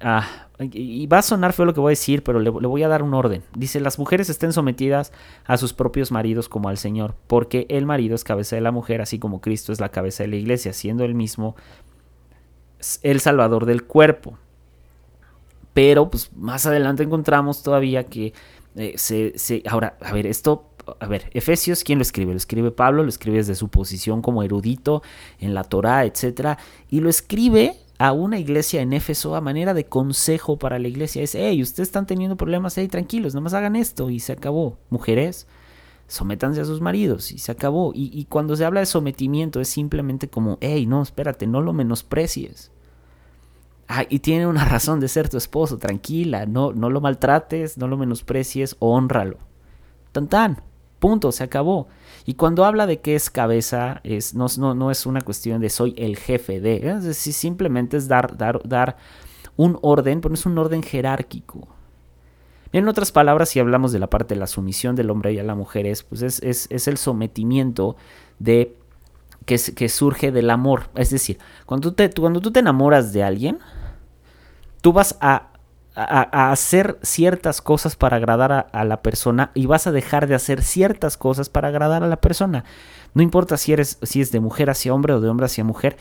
ah, 0.00 0.46
y 0.60 1.06
va 1.08 1.18
a 1.18 1.22
sonar 1.22 1.52
feo 1.52 1.64
lo 1.64 1.74
que 1.74 1.80
voy 1.80 1.90
a 1.90 1.98
decir, 1.98 2.22
pero 2.22 2.38
le, 2.38 2.50
voy 2.50 2.82
a 2.84 2.88
dar 2.88 3.02
un 3.02 3.14
orden. 3.14 3.42
Dice, 3.56 3.80
las 3.80 3.98
mujeres 3.98 4.30
estén 4.30 4.52
sometidas 4.52 5.12
a 5.44 5.56
sus 5.56 5.72
propios 5.72 6.12
maridos 6.12 6.48
como 6.48 6.68
al 6.68 6.78
Señor, 6.78 7.16
porque 7.26 7.66
el 7.68 7.84
marido 7.84 8.14
es 8.14 8.22
cabeza 8.22 8.54
de 8.54 8.62
la 8.62 8.70
mujer, 8.70 9.00
así 9.00 9.18
como 9.18 9.40
Cristo 9.40 9.72
es 9.72 9.80
la 9.80 9.88
cabeza 9.88 10.22
de 10.22 10.28
la 10.28 10.36
iglesia, 10.36 10.72
siendo 10.72 11.04
el 11.04 11.14
mismo 11.14 11.56
el 13.02 13.20
salvador 13.20 13.66
del 13.66 13.84
cuerpo. 13.84 14.38
Pero 15.74 16.10
pues 16.10 16.30
más 16.36 16.66
adelante 16.66 17.02
encontramos 17.02 17.62
todavía 17.62 18.04
que 18.04 18.34
eh, 18.76 18.94
se, 18.96 19.38
se... 19.38 19.62
Ahora, 19.66 19.96
a 20.00 20.12
ver, 20.12 20.26
esto 20.26 20.68
a 20.98 21.06
ver, 21.06 21.30
Efesios, 21.32 21.84
¿quién 21.84 21.98
lo 21.98 22.02
escribe? 22.02 22.32
Lo 22.32 22.36
escribe 22.36 22.70
Pablo, 22.70 23.02
lo 23.02 23.08
escribe 23.08 23.38
desde 23.38 23.54
su 23.54 23.68
posición 23.68 24.22
como 24.22 24.42
erudito 24.42 25.02
en 25.38 25.54
la 25.54 25.64
Torá, 25.64 26.04
etc. 26.04 26.58
Y 26.90 27.00
lo 27.00 27.08
escribe 27.08 27.76
a 27.98 28.12
una 28.12 28.38
iglesia 28.38 28.82
en 28.82 28.92
Éfeso 28.92 29.36
a 29.36 29.40
manera 29.40 29.74
de 29.74 29.84
consejo 29.84 30.58
para 30.58 30.78
la 30.78 30.88
iglesia. 30.88 31.22
Es, 31.22 31.34
hey, 31.34 31.62
ustedes 31.62 31.88
están 31.88 32.06
teniendo 32.06 32.36
problemas, 32.36 32.76
hey, 32.76 32.88
tranquilos, 32.88 33.34
nomás 33.34 33.54
hagan 33.54 33.76
esto 33.76 34.10
y 34.10 34.20
se 34.20 34.32
acabó. 34.32 34.78
Mujeres, 34.90 35.46
sométanse 36.12 36.60
a 36.60 36.66
sus 36.66 36.82
maridos 36.82 37.32
y 37.32 37.38
se 37.38 37.52
acabó. 37.52 37.92
Y, 37.94 38.26
cuando 38.26 38.54
se 38.54 38.66
habla 38.66 38.80
de 38.80 38.86
sometimiento 38.86 39.60
es 39.60 39.68
simplemente 39.68 40.28
como, 40.28 40.58
hey, 40.60 40.84
no, 40.86 41.02
espérate, 41.02 41.46
no 41.46 41.62
lo 41.62 41.72
menosprecies. 41.72 42.70
Ah, 43.88 44.04
y 44.08 44.18
tiene 44.18 44.46
una 44.46 44.64
razón 44.64 45.00
de 45.00 45.08
ser 45.08 45.30
tu 45.30 45.38
esposo, 45.38 45.78
tranquila, 45.78 46.44
no, 46.44 46.72
no 46.72 46.90
lo 46.90 47.00
maltrates, 47.00 47.78
no 47.78 47.88
lo 47.88 47.96
menosprecies, 47.96 48.76
honralo. 48.78 49.38
Tan 50.12 50.28
tan. 50.28 50.62
Punto, 50.98 51.32
se 51.32 51.44
acabó. 51.44 51.88
Y 52.26 52.34
cuando 52.34 52.64
habla 52.64 52.86
de 52.86 53.00
que 53.00 53.14
es 53.16 53.30
cabeza, 53.30 54.00
es, 54.04 54.34
no, 54.34 54.46
no, 54.58 54.74
no 54.74 54.90
es 54.90 55.06
una 55.06 55.22
cuestión 55.22 55.60
de 55.62 55.70
soy 55.70 55.94
el 55.96 56.16
jefe 56.16 56.60
de, 56.60 56.90
es 56.90 57.04
decir, 57.04 57.32
simplemente 57.32 57.96
es 57.96 58.06
dar, 58.06 58.36
dar, 58.36 58.60
dar 58.68 58.98
un 59.56 59.78
orden, 59.80 60.20
pero 60.20 60.30
no 60.30 60.34
es 60.34 60.46
un 60.46 60.58
orden 60.58 60.82
jerárquico. 60.82 61.68
En 62.72 62.88
otras 62.88 63.12
palabras, 63.12 63.50
si 63.50 63.60
hablamos 63.60 63.92
de 63.92 63.98
la 63.98 64.08
parte 64.08 64.34
de 64.34 64.40
la 64.40 64.46
sumisión 64.46 64.96
del 64.96 65.10
hombre 65.10 65.32
y 65.32 65.38
a 65.38 65.44
la 65.44 65.54
mujer, 65.54 65.86
es, 65.86 66.02
pues 66.02 66.22
es, 66.22 66.40
es, 66.42 66.88
el 66.88 66.96
sometimiento 66.96 67.96
de 68.38 68.76
que, 69.44 69.58
que, 69.76 69.88
surge 69.88 70.32
del 70.32 70.50
amor. 70.50 70.88
Es 70.94 71.10
decir, 71.10 71.38
cuando 71.66 71.90
tú, 71.90 71.96
te, 71.96 72.10
cuando 72.10 72.40
tú 72.40 72.50
te 72.50 72.60
enamoras 72.60 73.12
de 73.12 73.22
alguien, 73.22 73.58
tú 74.80 74.92
vas 74.92 75.18
a 75.20 75.52
a, 75.94 76.50
hacer 76.50 76.98
ciertas 77.02 77.60
cosas 77.60 77.96
para 77.96 78.16
agradar 78.16 78.68
a, 78.72 78.84
la 78.84 79.02
persona 79.02 79.50
y 79.54 79.66
vas 79.66 79.86
a 79.86 79.92
dejar 79.92 80.26
de 80.26 80.34
hacer 80.34 80.62
ciertas 80.62 81.16
cosas 81.16 81.48
para 81.48 81.68
agradar 81.68 82.02
a 82.02 82.08
la 82.08 82.20
persona. 82.20 82.64
No 83.14 83.22
importa 83.22 83.56
si 83.56 83.72
eres, 83.72 83.98
si 84.02 84.20
es 84.20 84.32
de 84.32 84.40
mujer 84.40 84.70
hacia 84.70 84.94
hombre 84.94 85.12
o 85.12 85.20
de 85.20 85.28
hombre 85.28 85.46
hacia 85.46 85.64
mujer, 85.64 85.96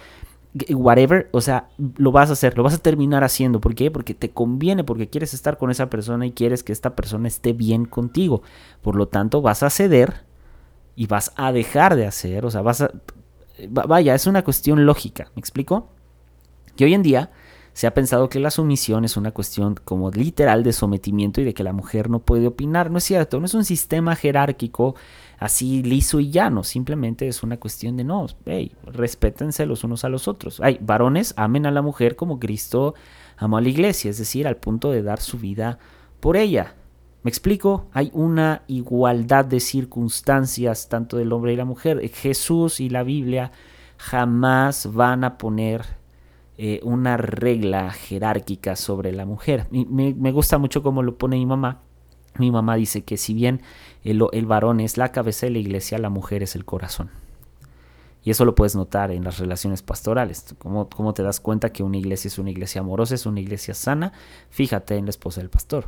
whatever, 0.74 1.30
o 1.32 1.42
sea, 1.42 1.70
lo 1.98 2.12
vas 2.12 2.30
a 2.30 2.34
hacer, 2.34 2.58
lo 2.58 2.64
vas 2.64 2.74
a 2.74 2.78
terminar 2.78 3.24
haciendo. 3.24 3.62
¿Por 3.62 3.76
qué? 3.76 3.90
Porque 3.90 4.14
te 4.14 4.32
conviene, 4.32 4.84
porque 4.84 5.10
quieres 5.10 5.34
estar 5.34 5.58
con 5.58 5.72
esa 5.72 5.90
persona 5.90 6.26
y 6.26 6.32
quieres 6.32 6.64
que 6.64 6.74
esta 6.74 6.96
persona 6.96 7.28
esté 7.28 7.54
bien 7.54 7.86
contigo. 7.86 8.42
Por 8.82 8.96
lo 8.96 9.08
tanto, 9.08 9.42
vas 9.42 9.64
a 9.64 9.70
ceder 9.70 10.26
y 10.96 11.08
vas 11.08 11.32
a 11.38 11.52
dejar 11.52 11.96
de 11.96 12.06
hacer, 12.06 12.46
o 12.46 12.52
sea, 12.52 12.62
vas 12.62 12.82
a... 12.82 12.92
Vaya, 13.70 14.16
es 14.16 14.28
una 14.28 14.44
cuestión 14.44 14.86
lógica, 14.86 15.32
¿me 15.36 15.40
explico? 15.40 15.90
Que 16.76 16.86
hoy 16.86 16.94
en 16.94 17.04
día 17.04 17.32
se 17.74 17.88
ha 17.88 17.94
pensado 17.94 18.28
que 18.28 18.40
la 18.40 18.52
sumisión 18.52 19.06
es 19.06 19.16
una 19.16 19.32
cuestión 19.32 19.76
como 19.86 20.12
literal 20.12 20.64
de 20.64 20.74
sometimiento 20.74 21.40
y 21.40 21.46
de 21.46 21.54
que 21.54 21.64
la 21.64 21.74
mujer 21.74 22.10
no 22.10 22.20
puede 22.20 22.48
opinar. 22.48 22.92
No 22.92 22.98
es 22.98 23.06
cierto, 23.06 23.40
no 23.40 23.46
es 23.46 23.54
un 23.54 23.64
sistema 23.64 24.16
jerárquico 24.16 24.96
así 25.42 25.82
liso 25.82 26.20
y 26.20 26.30
llano, 26.30 26.64
simplemente 26.64 27.28
es 27.28 27.42
una 27.42 27.60
cuestión 27.60 27.98
de 27.98 28.04
no, 28.04 28.28
hey, 28.46 28.74
respétense 28.84 29.66
los 29.66 29.84
unos 29.84 30.06
a 30.06 30.10
los 30.10 30.28
otros. 30.28 30.62
Ay, 30.62 30.78
varones, 30.80 31.34
amen 31.36 31.66
a 31.66 31.72
la 31.72 31.82
mujer 31.82 32.16
como 32.16 32.40
Cristo 32.40 32.94
amó 33.38 33.58
a 33.58 33.62
la 33.62 33.70
iglesia, 33.70 34.12
es 34.12 34.20
decir, 34.20 34.48
al 34.48 34.58
punto 34.58 34.92
de 34.92 35.02
dar 35.02 35.20
su 35.20 35.40
vida 35.40 35.80
por 36.20 36.38
ella. 36.38 36.76
¿Me 37.24 37.30
explico? 37.30 37.88
Hay 37.92 38.12
una 38.14 38.62
igualdad 38.68 39.44
de 39.46 39.60
circunstancias 39.60 40.88
tanto 40.90 41.18
del 41.18 41.34
hombre 41.34 41.54
y 41.54 41.56
la 41.56 41.66
mujer. 41.66 42.08
Jesús 42.10 42.80
y 42.80 42.90
la 42.90 43.02
Biblia 43.02 43.52
jamás 43.98 44.94
van 44.94 45.24
a 45.24 45.40
poner 45.40 45.82
eh, 46.60 46.82
una 46.84 47.18
regla 47.18 47.90
jerárquica 47.90 48.76
sobre 48.76 49.12
la 49.12 49.26
mujer. 49.26 49.66
me, 49.72 50.32
gusta 50.32 50.60
mucho 50.60 50.84
como 50.84 51.02
lo 51.02 51.18
pone 51.18 51.38
mi 51.38 51.48
mamá. 51.48 51.82
Mi 52.38 52.52
mamá 52.52 52.76
dice 52.76 53.04
que 53.04 53.18
si 53.18 53.34
bien 53.34 53.62
el, 54.04 54.46
varón 54.46 54.80
es 54.80 54.98
la 54.98 55.12
cabeza 55.12 55.46
de 55.46 55.52
la 55.52 55.60
iglesia, 55.60 55.98
la 55.98 56.10
mujer 56.10 56.44
es 56.44 56.56
el 56.56 56.66
corazón. 56.66 57.10
Y 58.24 58.30
eso 58.32 58.46
lo 58.46 58.54
puedes 58.54 58.76
notar 58.76 59.12
en 59.12 59.24
las 59.24 59.40
relaciones 59.40 59.82
pastorales. 59.82 60.56
¿Cómo, 60.60 60.90
¿Cómo, 60.90 61.14
te 61.14 61.24
das 61.24 61.40
cuenta 61.40 61.72
que 61.72 61.84
una 61.84 61.98
iglesia 61.98 62.28
es 62.28 62.38
una 62.38 62.52
iglesia 62.52 62.82
amorosa, 62.82 63.16
es 63.16 63.26
una 63.26 63.40
iglesia 63.40 63.74
sana? 63.74 64.14
Fíjate 64.50 64.96
en 64.96 65.06
la 65.06 65.10
esposa 65.10 65.42
del 65.42 65.50
pastor. 65.50 65.88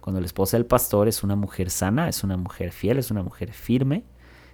Cuando 0.00 0.20
la 0.20 0.26
esposa 0.26 0.56
del 0.56 0.66
pastor 0.66 1.08
es 1.08 1.22
una 1.22 1.36
mujer 1.36 1.70
sana, 1.70 2.08
es 2.08 2.22
una 2.24 2.36
mujer 2.36 2.72
fiel, 2.72 2.98
es 2.98 3.10
una 3.10 3.22
mujer 3.22 3.52
firme, 3.52 4.04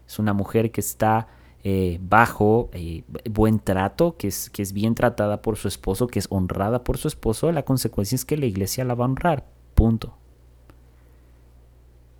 es 0.06 0.18
una 0.18 0.34
mujer 0.34 0.70
que 0.70 0.80
está 0.80 1.28
eh, 1.64 1.98
bajo 2.00 2.70
eh, 2.72 3.02
buen 3.28 3.58
trato, 3.58 4.16
que 4.16 4.28
es, 4.28 4.50
que 4.50 4.62
es 4.62 4.72
bien 4.72 4.94
tratada 4.94 5.42
por 5.42 5.56
su 5.56 5.66
esposo, 5.66 6.06
que 6.06 6.18
es 6.18 6.26
honrada 6.30 6.84
por 6.84 6.98
su 6.98 7.08
esposo, 7.08 7.50
la 7.50 7.64
consecuencia 7.64 8.14
es 8.14 8.24
que 8.24 8.36
la 8.36 8.46
iglesia 8.46 8.84
la 8.84 8.94
va 8.94 9.06
a 9.06 9.08
honrar. 9.08 9.57
Punto. 9.78 10.12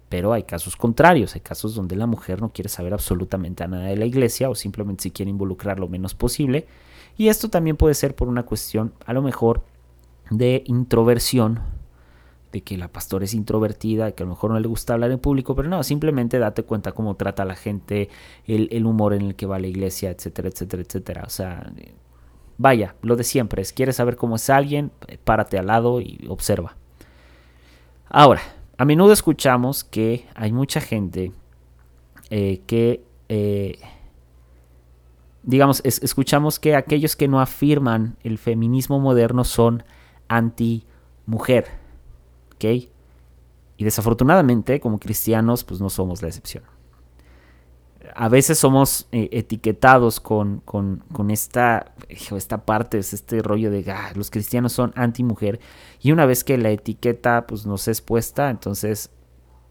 Pero 0.09 0.33
hay 0.33 0.45
casos 0.45 0.77
contrarios, 0.77 1.35
hay 1.35 1.41
casos 1.41 1.75
donde 1.75 1.97
la 1.97 2.07
mujer 2.07 2.41
no 2.41 2.53
quiere 2.53 2.69
saber 2.69 2.95
absolutamente 2.95 3.67
nada 3.67 3.87
de 3.87 3.97
la 3.97 4.05
iglesia 4.05 4.49
o 4.49 4.55
simplemente 4.55 5.03
se 5.03 5.11
quiere 5.11 5.31
involucrar 5.31 5.81
lo 5.81 5.89
menos 5.89 6.15
posible. 6.15 6.69
Y 7.17 7.27
esto 7.27 7.51
también 7.51 7.77
puede 7.77 7.95
ser 7.95 8.15
por 8.15 8.29
una 8.29 8.45
cuestión, 8.45 8.93
a 9.07 9.13
lo 9.13 9.23
mejor, 9.23 9.65
de 10.31 10.63
introversión 10.67 11.59
de 12.53 12.61
que 12.61 12.79
la 12.79 12.87
pastora 12.87 13.25
es 13.25 13.35
introvertida, 13.35 14.13
que 14.13 14.23
a 14.23 14.27
lo 14.27 14.31
mejor 14.31 14.53
no 14.53 14.61
le 14.61 14.69
gusta 14.69 14.93
hablar 14.93 15.11
en 15.11 15.19
público, 15.19 15.57
pero 15.57 15.69
no, 15.69 15.83
simplemente 15.83 16.39
date 16.39 16.63
cuenta 16.63 16.93
cómo 16.93 17.17
trata 17.17 17.43
a 17.43 17.47
la 17.47 17.57
gente, 17.57 18.09
el, 18.47 18.87
humor 18.87 19.15
en 19.15 19.23
el 19.23 19.35
que 19.35 19.47
va 19.47 19.59
la 19.59 19.67
iglesia, 19.67 20.11
etcétera, 20.11 20.49
etcétera, 20.49 20.85
etcétera. 20.85 21.25
O 21.27 21.31
sea, 21.31 21.73
vaya, 22.57 22.95
lo 23.03 23.17
de 23.17 23.25
siempre, 23.25 23.63
es 23.63 23.73
quieres 23.73 23.97
saber 23.97 24.15
cómo 24.15 24.37
es 24.37 24.49
alguien, 24.49 24.93
párate 25.25 25.59
al 25.59 25.67
lado 25.67 26.01
y 26.01 26.25
observa. 26.29 26.77
Ahora, 28.09 28.41
a 28.77 28.85
menudo 28.85 29.13
escuchamos 29.13 29.85
que 29.85 30.27
hay 30.35 30.53
mucha 30.53 30.81
gente 30.81 31.33
eh, 32.31 32.63
que, 32.67 33.05
eh, 33.29 33.79
digamos, 35.43 35.83
escuchamos 35.85 36.59
que 36.59 36.75
aquellos 36.75 37.17
que 37.17 37.29
no 37.29 37.41
afirman 37.41 38.17
el 38.23 38.39
feminismo 38.39 38.99
moderno 39.01 39.45
son 39.45 39.83
anti-mujer 40.29 41.89
y 42.61 43.85
desafortunadamente, 43.85 44.81
como 44.81 44.99
cristianos, 44.99 45.65
pues 45.65 45.81
no 45.81 45.89
somos 45.89 46.21
la 46.23 46.29
excepción. 46.29 46.65
A 48.15 48.29
veces 48.29 48.59
somos 48.59 49.09
eh, 49.13 49.29
etiquetados 49.33 50.21
con, 50.21 50.61
con, 50.61 51.31
esta, 51.31 51.93
esta 52.09 52.65
parte, 52.65 52.99
este 52.99 53.43
rollo 53.43 53.71
de 53.71 53.91
ah, 53.91 54.13
los 54.15 54.31
cristianos 54.31 54.73
son 54.73 54.93
anti-mujer. 54.97 55.61
Y 56.01 56.13
una 56.13 56.27
vez 56.27 56.45
que 56.45 56.59
la 56.59 56.71
etiqueta 56.71 57.47
pues, 57.47 57.67
nos 57.67 57.89
es 57.89 58.01
puesta, 58.01 58.51
entonces 58.51 59.11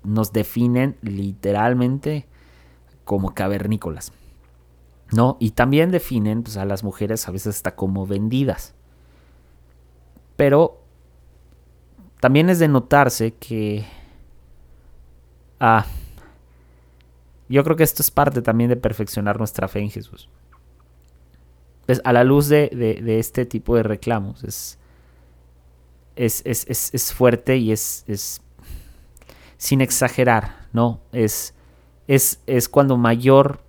nos 0.03 0.33
definen 0.33 0.97
literalmente 1.01 2.27
como 3.03 3.33
cavernícolas. 3.33 4.11
¿No? 5.11 5.37
Y 5.39 5.51
también 5.51 5.91
definen 5.91 6.43
pues, 6.43 6.57
a 6.57 6.65
las 6.65 6.83
mujeres 6.83 7.27
a 7.27 7.31
veces 7.31 7.55
hasta 7.55 7.75
como 7.75 8.05
vendidas. 8.05 8.75
Pero 10.35 10.81
también 12.19 12.49
es 12.49 12.59
de 12.59 12.67
notarse 12.67 13.33
que... 13.33 13.85
Ah, 15.59 15.85
yo 17.49 17.63
creo 17.63 17.75
que 17.75 17.83
esto 17.83 18.01
es 18.01 18.11
parte 18.11 18.41
también 18.41 18.69
de 18.69 18.75
perfeccionar 18.75 19.37
nuestra 19.37 19.67
fe 19.67 19.79
en 19.79 19.89
Jesús. 19.89 20.29
Pues 21.85 22.01
a 22.03 22.11
la 22.11 22.23
luz 22.23 22.49
de, 22.49 22.69
este 23.19 23.45
tipo 23.45 23.75
de 23.75 23.83
reclamos, 23.83 24.43
es, 24.43 24.77
es, 26.15 26.43
es, 26.45 27.13
fuerte 27.13 27.55
y 27.57 27.71
es, 27.71 28.03
es, 28.07 28.41
sin 29.57 29.79
exagerar, 29.79 30.67
¿no? 30.73 30.99
Es, 31.13 31.53
es, 32.07 32.41
es 32.45 32.67
cuando 32.67 32.97
mayor, 32.97 33.61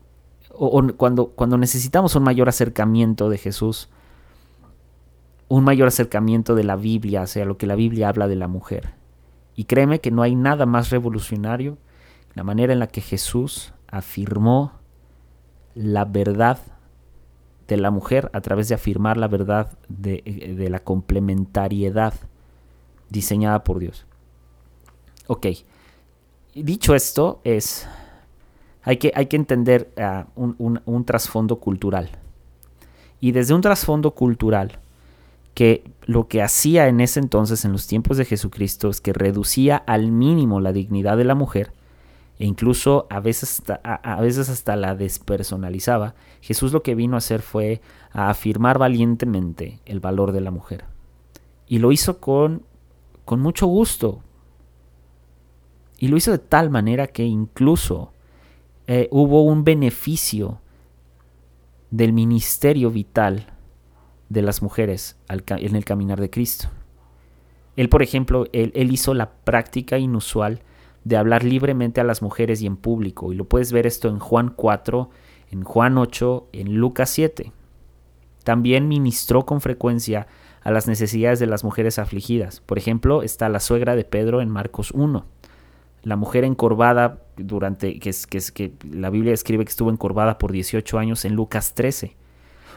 o, 0.50 0.84
cuando, 0.96 1.28
cuando 1.28 1.58
necesitamos 1.58 2.16
un 2.16 2.24
mayor 2.24 2.48
acercamiento 2.48 3.30
de 3.30 3.38
Jesús, 3.38 3.88
un 5.46 5.62
mayor 5.62 5.88
acercamiento 5.88 6.56
de 6.56 6.64
la 6.64 6.74
Biblia 6.74 7.22
hacia 7.22 7.44
lo 7.44 7.56
que 7.56 7.66
la 7.66 7.76
Biblia 7.76 8.08
habla 8.08 8.26
de 8.26 8.36
la 8.36 8.48
mujer. 8.48 8.94
Y 9.54 9.64
créeme 9.64 10.00
que 10.00 10.10
no 10.10 10.22
hay 10.22 10.34
nada 10.34 10.66
más 10.66 10.90
revolucionario 10.90 11.78
la 12.38 12.44
manera 12.44 12.72
en 12.72 12.78
la 12.78 12.86
que 12.86 13.00
Jesús 13.00 13.72
afirmó 13.88 14.70
la 15.74 16.04
verdad 16.04 16.60
de 17.66 17.76
la 17.76 17.90
mujer 17.90 18.30
a 18.32 18.40
través 18.40 18.68
de 18.68 18.76
afirmar 18.76 19.16
la 19.16 19.26
verdad 19.26 19.76
de, 19.88 20.54
de 20.56 20.70
la 20.70 20.78
complementariedad 20.78 22.14
diseñada 23.10 23.64
por 23.64 23.80
Dios. 23.80 24.06
Ok, 25.26 25.46
dicho 26.54 26.94
esto, 26.94 27.40
es, 27.42 27.88
hay, 28.84 28.98
que, 28.98 29.10
hay 29.16 29.26
que 29.26 29.34
entender 29.34 29.92
un, 30.36 30.80
un 30.84 31.04
trasfondo 31.04 31.58
cultural. 31.58 32.08
Y 33.18 33.32
desde 33.32 33.52
un 33.52 33.62
trasfondo 33.62 34.12
cultural, 34.12 34.78
que 35.54 35.82
lo 36.06 36.28
que 36.28 36.40
hacía 36.40 36.86
en 36.86 37.00
ese 37.00 37.18
entonces, 37.18 37.64
en 37.64 37.72
los 37.72 37.88
tiempos 37.88 38.16
de 38.16 38.24
Jesucristo, 38.24 38.90
es 38.90 39.00
que 39.00 39.12
reducía 39.12 39.76
al 39.76 40.12
mínimo 40.12 40.60
la 40.60 40.72
dignidad 40.72 41.16
de 41.16 41.24
la 41.24 41.34
mujer 41.34 41.72
e 42.38 42.46
incluso 42.46 43.06
a 43.10 43.20
veces, 43.20 43.60
hasta, 43.60 43.80
a, 43.82 43.94
a 43.94 44.20
veces 44.20 44.48
hasta 44.48 44.76
la 44.76 44.94
despersonalizaba, 44.94 46.14
Jesús 46.40 46.72
lo 46.72 46.82
que 46.82 46.94
vino 46.94 47.16
a 47.16 47.18
hacer 47.18 47.42
fue 47.42 47.80
a 48.12 48.30
afirmar 48.30 48.78
valientemente 48.78 49.80
el 49.84 50.00
valor 50.00 50.32
de 50.32 50.40
la 50.40 50.50
mujer. 50.50 50.84
Y 51.66 51.78
lo 51.78 51.90
hizo 51.90 52.20
con, 52.20 52.62
con 53.24 53.40
mucho 53.40 53.66
gusto. 53.66 54.22
Y 55.98 56.08
lo 56.08 56.16
hizo 56.16 56.30
de 56.30 56.38
tal 56.38 56.70
manera 56.70 57.08
que 57.08 57.24
incluso 57.24 58.12
eh, 58.86 59.08
hubo 59.10 59.42
un 59.42 59.64
beneficio 59.64 60.60
del 61.90 62.12
ministerio 62.12 62.90
vital 62.90 63.46
de 64.28 64.42
las 64.42 64.62
mujeres 64.62 65.16
en 65.28 65.76
el 65.76 65.84
caminar 65.84 66.20
de 66.20 66.30
Cristo. 66.30 66.68
Él, 67.76 67.88
por 67.88 68.02
ejemplo, 68.02 68.46
él, 68.52 68.72
él, 68.74 68.92
hizo 68.92 69.14
la 69.14 69.30
práctica 69.30 69.98
inusual 69.98 70.62
de 71.04 71.16
hablar 71.16 71.44
libremente 71.44 72.00
a 72.00 72.04
las 72.04 72.22
mujeres 72.22 72.60
y 72.62 72.66
en 72.66 72.76
público. 72.76 73.32
Y 73.32 73.36
lo 73.36 73.44
puedes 73.46 73.72
ver 73.72 73.86
esto 73.86 74.08
en 74.08 74.18
Juan 74.18 74.52
4, 74.54 75.10
en 75.50 75.64
Juan 75.64 75.98
8, 75.98 76.48
en 76.52 76.76
Lucas 76.76 77.10
7. 77.10 77.52
También 78.44 78.88
ministró 78.88 79.46
con 79.46 79.60
frecuencia 79.60 80.26
a 80.62 80.70
las 80.70 80.86
necesidades 80.86 81.38
de 81.38 81.46
las 81.46 81.64
mujeres 81.64 81.98
afligidas. 81.98 82.60
Por 82.60 82.78
ejemplo, 82.78 83.22
está 83.22 83.48
la 83.48 83.60
suegra 83.60 83.96
de 83.96 84.04
Pedro 84.04 84.40
en 84.40 84.50
Marcos 84.50 84.90
1. 84.90 85.24
La 86.02 86.16
mujer 86.16 86.44
encorvada 86.44 87.22
durante 87.36 87.98
que, 87.98 88.10
es, 88.10 88.26
que, 88.26 88.72
la 88.90 89.10
Biblia 89.10 89.32
escribe 89.32 89.64
que 89.64 89.70
estuvo 89.70 89.90
encorvada 89.90 90.38
por 90.38 90.52
18 90.52 90.98
años 90.98 91.24
en 91.24 91.34
Lucas 91.34 91.74
13 91.74 92.16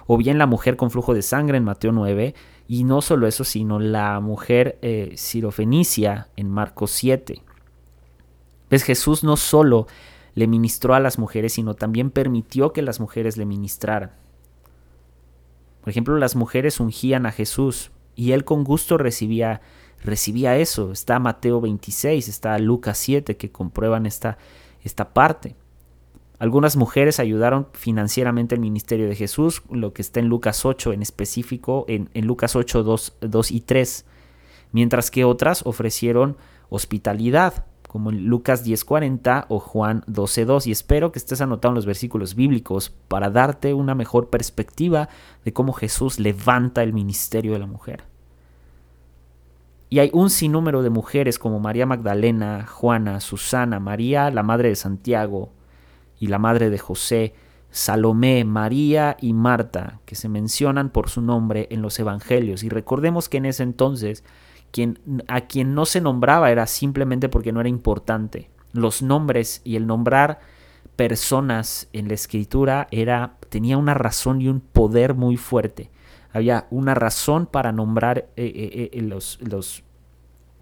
o 0.07 0.17
bien 0.17 0.37
la 0.37 0.45
mujer 0.45 0.75
con 0.75 0.91
flujo 0.91 1.13
de 1.13 1.21
sangre 1.21 1.57
en 1.57 1.63
Mateo 1.63 1.91
9, 1.91 2.35
y 2.67 2.83
no 2.83 3.01
solo 3.01 3.27
eso, 3.27 3.43
sino 3.43 3.79
la 3.79 4.19
mujer 4.19 4.77
eh, 4.81 5.13
sirofenicia 5.15 6.27
en 6.35 6.49
Marcos 6.49 6.91
7. 6.91 7.41
Jesús 8.79 9.23
no 9.23 9.37
solo 9.37 9.87
le 10.33 10.47
ministró 10.47 10.95
a 10.95 10.99
las 10.99 11.19
mujeres, 11.19 11.53
sino 11.53 11.73
también 11.73 12.09
permitió 12.09 12.71
que 12.71 12.81
las 12.81 12.99
mujeres 12.99 13.37
le 13.37 13.45
ministraran. 13.45 14.11
Por 15.81 15.89
ejemplo, 15.89 16.17
las 16.17 16.35
mujeres 16.35 16.79
ungían 16.79 17.25
a 17.25 17.31
Jesús 17.31 17.91
y 18.15 18.31
él 18.31 18.45
con 18.45 18.63
gusto 18.63 18.97
recibía, 18.97 19.61
recibía 20.03 20.57
eso. 20.57 20.91
Está 20.91 21.19
Mateo 21.19 21.59
26, 21.59 22.27
está 22.27 22.57
Lucas 22.59 22.97
7 22.99 23.35
que 23.35 23.51
comprueban 23.51 24.05
esta, 24.05 24.37
esta 24.83 25.13
parte. 25.13 25.55
Algunas 26.39 26.75
mujeres 26.75 27.19
ayudaron 27.19 27.67
financieramente 27.73 28.55
el 28.55 28.61
ministerio 28.61 29.07
de 29.07 29.15
Jesús, 29.15 29.61
lo 29.69 29.93
que 29.93 30.01
está 30.01 30.19
en 30.19 30.27
Lucas 30.27 30.65
8 30.65 30.93
en 30.93 31.01
específico, 31.03 31.85
en, 31.87 32.09
en 32.15 32.25
Lucas 32.25 32.55
8, 32.55 32.83
2, 32.83 33.17
2, 33.21 33.51
y 33.51 33.61
3, 33.61 34.05
mientras 34.71 35.11
que 35.11 35.23
otras 35.23 35.63
ofrecieron 35.65 36.37
hospitalidad, 36.69 37.65
como 37.91 38.09
en 38.09 38.27
Lucas 38.27 38.63
10:40 38.63 39.47
o 39.49 39.59
Juan 39.59 40.05
12:2. 40.07 40.65
Y 40.65 40.71
espero 40.71 41.11
que 41.11 41.19
estés 41.19 41.41
anotando 41.41 41.75
los 41.75 41.85
versículos 41.85 42.35
bíblicos 42.35 42.89
para 43.09 43.29
darte 43.29 43.73
una 43.73 43.95
mejor 43.95 44.29
perspectiva 44.29 45.09
de 45.43 45.51
cómo 45.51 45.73
Jesús 45.73 46.17
levanta 46.17 46.83
el 46.83 46.93
ministerio 46.93 47.51
de 47.51 47.59
la 47.59 47.65
mujer. 47.65 48.05
Y 49.89 49.99
hay 49.99 50.09
un 50.13 50.29
sinnúmero 50.29 50.83
de 50.83 50.89
mujeres 50.89 51.37
como 51.37 51.59
María 51.59 51.85
Magdalena, 51.85 52.65
Juana, 52.65 53.19
Susana, 53.19 53.81
María, 53.81 54.31
la 54.31 54.41
madre 54.41 54.69
de 54.69 54.77
Santiago, 54.77 55.51
y 56.17 56.27
la 56.27 56.39
madre 56.39 56.69
de 56.69 56.77
José, 56.77 57.33
Salomé, 57.71 58.45
María 58.45 59.17
y 59.19 59.33
Marta, 59.33 59.99
que 60.05 60.15
se 60.15 60.29
mencionan 60.29 60.91
por 60.91 61.09
su 61.09 61.21
nombre 61.21 61.67
en 61.71 61.81
los 61.81 61.99
evangelios. 61.99 62.63
Y 62.63 62.69
recordemos 62.69 63.27
que 63.27 63.35
en 63.35 63.47
ese 63.47 63.63
entonces 63.63 64.23
a 65.27 65.41
quien 65.41 65.75
no 65.75 65.85
se 65.85 66.01
nombraba 66.01 66.51
era 66.51 66.65
simplemente 66.67 67.29
porque 67.29 67.51
no 67.51 67.59
era 67.59 67.69
importante. 67.69 68.49
Los 68.73 69.01
nombres 69.01 69.61
y 69.63 69.75
el 69.75 69.87
nombrar 69.87 70.39
personas 70.95 71.89
en 71.93 72.07
la 72.07 72.13
escritura 72.13 72.87
era, 72.91 73.37
tenía 73.49 73.77
una 73.77 73.93
razón 73.93 74.41
y 74.41 74.47
un 74.47 74.59
poder 74.61 75.13
muy 75.13 75.37
fuerte. 75.37 75.89
Había 76.33 76.67
una 76.69 76.93
razón 76.93 77.45
para 77.45 77.71
nombrar 77.71 78.29
eh, 78.37 78.45
eh, 78.45 78.89
eh, 78.93 79.01
los, 79.01 79.39
los, 79.41 79.83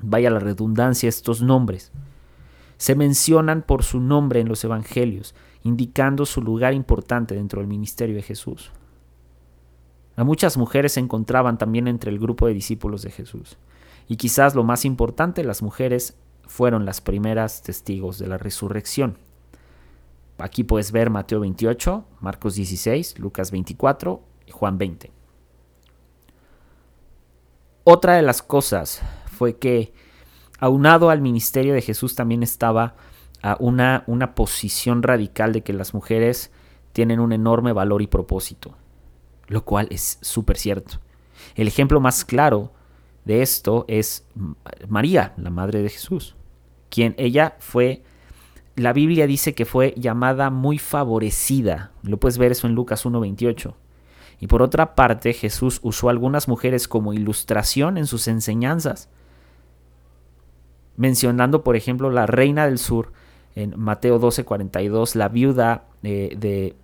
vaya 0.01 0.31
la 0.31 0.39
redundancia, 0.39 1.07
estos 1.07 1.41
nombres. 1.41 1.91
Se 2.77 2.95
mencionan 2.95 3.61
por 3.61 3.83
su 3.83 3.99
nombre 3.99 4.39
en 4.39 4.47
los 4.47 4.63
evangelios 4.63 5.35
indicando 5.63 6.25
su 6.25 6.41
lugar 6.41 6.73
importante 6.73 7.35
dentro 7.35 7.61
del 7.61 7.67
ministerio 7.67 8.15
de 8.15 8.21
Jesús. 8.21 8.71
A 10.15 10.23
muchas 10.23 10.57
mujeres 10.57 10.93
se 10.93 10.99
encontraban 10.99 11.57
también 11.57 11.87
entre 11.87 12.11
el 12.11 12.19
grupo 12.19 12.47
de 12.47 12.53
discípulos 12.53 13.01
de 13.01 13.11
Jesús. 13.11 13.57
Y 14.09 14.17
quizás 14.17 14.55
lo 14.55 14.63
más 14.63 14.85
importante, 14.85 15.43
las 15.43 15.61
mujeres 15.61 16.17
fueron 16.47 16.83
las 16.83 16.99
primeras 16.99 17.61
testigos 17.61 18.17
de 18.17 18.27
la 18.27 18.39
resurrección. 18.39 19.19
Aquí 20.39 20.63
puedes 20.63 20.91
ver 20.91 21.11
Mateo 21.11 21.41
28, 21.41 22.05
Marcos 22.19 22.55
16, 22.55 23.19
Lucas 23.19 23.51
24 23.51 24.23
y 24.47 24.51
Juan 24.51 24.79
20. 24.79 25.11
Otra 27.83 28.15
de 28.15 28.23
las 28.23 28.41
cosas 28.41 29.01
fue 29.27 29.57
que 29.57 29.93
aunado 30.59 31.11
al 31.11 31.21
ministerio 31.21 31.75
de 31.75 31.83
Jesús 31.83 32.15
también 32.15 32.41
estaba 32.41 32.95
a 33.43 33.57
una, 33.59 34.03
una 34.07 34.33
posición 34.33 35.03
radical 35.03 35.53
de 35.53 35.61
que 35.61 35.71
las 35.71 35.93
mujeres 35.93 36.51
tienen 36.93 37.19
un 37.19 37.31
enorme 37.31 37.73
valor 37.73 38.01
y 38.01 38.07
propósito, 38.07 38.75
lo 39.47 39.65
cual 39.65 39.87
es 39.91 40.17
súper 40.21 40.57
cierto. 40.57 40.99
El 41.53 41.67
ejemplo 41.67 41.99
más 41.99 42.25
claro 42.25 42.73
de 43.25 43.41
esto 43.41 43.85
es 43.87 44.25
María, 44.87 45.33
la 45.37 45.49
madre 45.49 45.81
de 45.81 45.89
Jesús, 45.89 46.35
quien 46.89 47.15
ella 47.17 47.55
fue, 47.59 48.03
la 48.75 48.93
Biblia 48.93 49.27
dice 49.27 49.53
que 49.53 49.65
fue 49.65 49.93
llamada 49.97 50.49
muy 50.49 50.77
favorecida, 50.77 51.91
lo 52.03 52.17
puedes 52.17 52.37
ver 52.37 52.51
eso 52.51 52.67
en 52.67 52.75
Lucas 52.75 53.05
1.28. 53.05 53.73
Y 54.41 54.47
por 54.47 54.61
otra 54.61 54.95
parte, 54.95 55.33
Jesús 55.33 55.79
usó 55.83 56.09
algunas 56.09 56.47
mujeres 56.47 56.87
como 56.87 57.13
ilustración 57.13 57.97
en 57.97 58.07
sus 58.07 58.27
enseñanzas, 58.27 59.09
mencionando, 60.95 61.63
por 61.63 61.75
ejemplo, 61.75 62.09
la 62.09 62.25
reina 62.25 62.65
del 62.65 62.77
sur, 62.77 63.11
en 63.55 63.73
Mateo 63.77 64.19
12:42, 64.19 65.15
la 65.15 65.27
viuda 65.27 65.85
eh, 66.03 66.35
de 66.37 66.75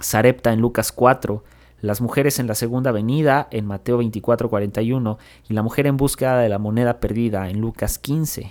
Sarepta 0.00 0.52
en 0.52 0.60
Lucas 0.60 0.92
4, 0.92 1.42
las 1.84 2.00
mujeres 2.00 2.38
en 2.38 2.46
la 2.46 2.54
segunda 2.54 2.92
venida 2.92 3.46
en 3.50 3.66
Mateo 3.66 3.98
24:41 3.98 5.18
y 5.48 5.52
la 5.52 5.62
mujer 5.62 5.86
en 5.86 5.98
búsqueda 5.98 6.38
de 6.38 6.48
la 6.48 6.58
moneda 6.58 6.98
perdida 6.98 7.50
en 7.50 7.60
Lucas 7.60 7.98
15. 7.98 8.50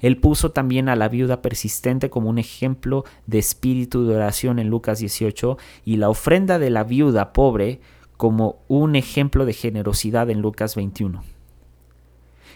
Él 0.00 0.18
puso 0.18 0.50
también 0.50 0.88
a 0.88 0.96
la 0.96 1.08
viuda 1.08 1.40
persistente 1.40 2.10
como 2.10 2.28
un 2.28 2.38
ejemplo 2.38 3.04
de 3.26 3.38
espíritu 3.38 4.06
de 4.06 4.16
oración 4.16 4.58
en 4.58 4.68
Lucas 4.68 4.98
18 4.98 5.56
y 5.84 5.96
la 5.96 6.10
ofrenda 6.10 6.58
de 6.58 6.70
la 6.70 6.82
viuda 6.84 7.32
pobre 7.32 7.80
como 8.16 8.58
un 8.66 8.96
ejemplo 8.96 9.46
de 9.46 9.52
generosidad 9.52 10.28
en 10.28 10.42
Lucas 10.42 10.74
21. 10.74 11.22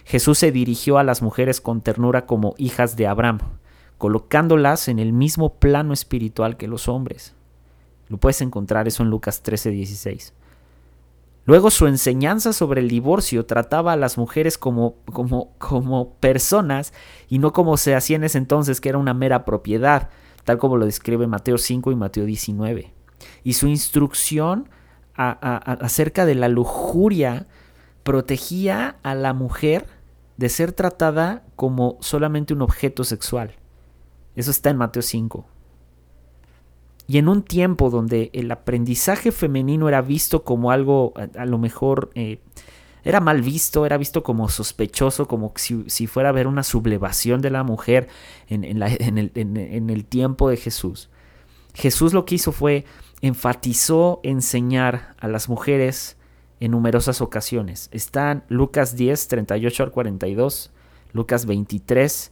Jesús 0.05 0.39
se 0.39 0.51
dirigió 0.51 0.99
a 0.99 1.05
las 1.05 1.23
mujeres 1.23 1.61
con 1.61 1.81
ternura 1.81 2.27
como 2.27 2.55
hijas 2.59 2.97
de 2.97 3.07
Abraham, 3.07 3.39
colocándolas 3.99 4.89
en 4.89 4.99
el 4.99 5.13
mismo 5.13 5.55
plano 5.55 5.93
espiritual 5.93 6.57
que 6.57 6.67
los 6.67 6.89
hombres. 6.89 7.35
Lo 8.11 8.19
puedes 8.19 8.43
encontrar 8.43 8.89
eso 8.89 9.03
en 9.03 9.09
Lucas 9.09 9.43
13:16. 9.43 10.35
Luego 11.47 11.71
su 11.71 11.87
enseñanza 11.87 12.53
sobre 12.53 12.81
el 12.81 12.89
divorcio 12.89 13.47
trataba 13.47 13.93
a 13.93 13.97
las 13.97 14.19
mujeres 14.19 14.59
como, 14.59 14.97
como, 15.07 15.53
como 15.59 16.15
personas 16.15 16.93
y 17.29 17.39
no 17.39 17.53
como 17.53 17.77
se 17.77 17.95
hacía 17.95 18.17
en 18.17 18.25
ese 18.25 18.39
entonces, 18.39 18.81
que 18.81 18.91
era 18.91 18.99
una 18.99 19.15
mera 19.15 19.45
propiedad, 19.45 20.11
tal 20.45 20.59
como 20.59 20.77
lo 20.77 20.85
describe 20.85 21.27
Mateo 21.27 21.57
5 21.57 21.93
y 21.93 21.97
Mateo 21.97 22.27
19. 22.27 22.93
Y 23.43 23.55
su 23.55 23.69
instrucción 23.69 24.69
acerca 25.15 26.27
de 26.27 26.35
la 26.35 26.49
lujuria 26.49 27.47
protegía 28.03 28.97
a 29.03 29.15
la 29.15 29.35
mujer 29.35 29.87
de 30.37 30.49
ser 30.49 30.73
tratada 30.73 31.43
como 31.57 31.99
solamente 32.01 32.55
un 32.55 32.63
objeto 32.63 33.05
sexual. 33.05 33.55
Eso 34.35 34.51
está 34.51 34.71
en 34.71 34.79
Mateo 34.79 35.03
5. 35.03 35.47
Y 37.11 37.19
en 37.19 37.29
un 37.29 37.43
tiempo 37.43 37.91
donde 37.91 38.31
el 38.35 38.53
aprendizaje 38.53 39.33
femenino 39.33 39.89
era 39.89 40.01
visto 40.01 40.45
como 40.45 40.71
algo, 40.71 41.13
a, 41.37 41.45
lo 41.45 41.59
mejor, 41.59 42.13
eh, 42.15 42.39
era 43.03 43.19
mal 43.19 43.43
visto, 43.43 43.85
era 43.85 43.97
visto 43.97 44.23
como 44.23 44.49
sospechoso, 44.49 45.27
como 45.27 45.53
si, 45.57 45.83
si, 45.89 46.07
fuera 46.07 46.29
a 46.29 46.31
haber 46.31 46.47
una 46.47 46.63
sublevación 46.63 47.41
de 47.41 47.51
la 47.51 47.65
mujer 47.65 48.07
en, 48.47 48.63
en, 48.63 49.19
el, 49.19 49.33
en 49.35 49.91
el 49.91 50.05
tiempo 50.05 50.49
de 50.49 50.57
Jesús. 50.57 51.11
Jesús 51.75 52.13
lo 52.13 52.25
que 52.25 52.37
hizo 52.37 52.53
fue 52.53 52.85
enfatizó 53.23 54.21
enseñar 54.23 55.17
a 55.19 55.27
las 55.27 55.49
mujeres 55.49 56.17
en 56.61 56.71
numerosas 56.71 57.21
ocasiones. 57.21 57.89
Están 57.91 58.45
Lucas 58.49 58.95
10, 58.95 59.27
38 59.27 59.83
al 59.83 59.91
42, 59.91 60.71
Lucas 61.13 61.45
23, 61.47 62.31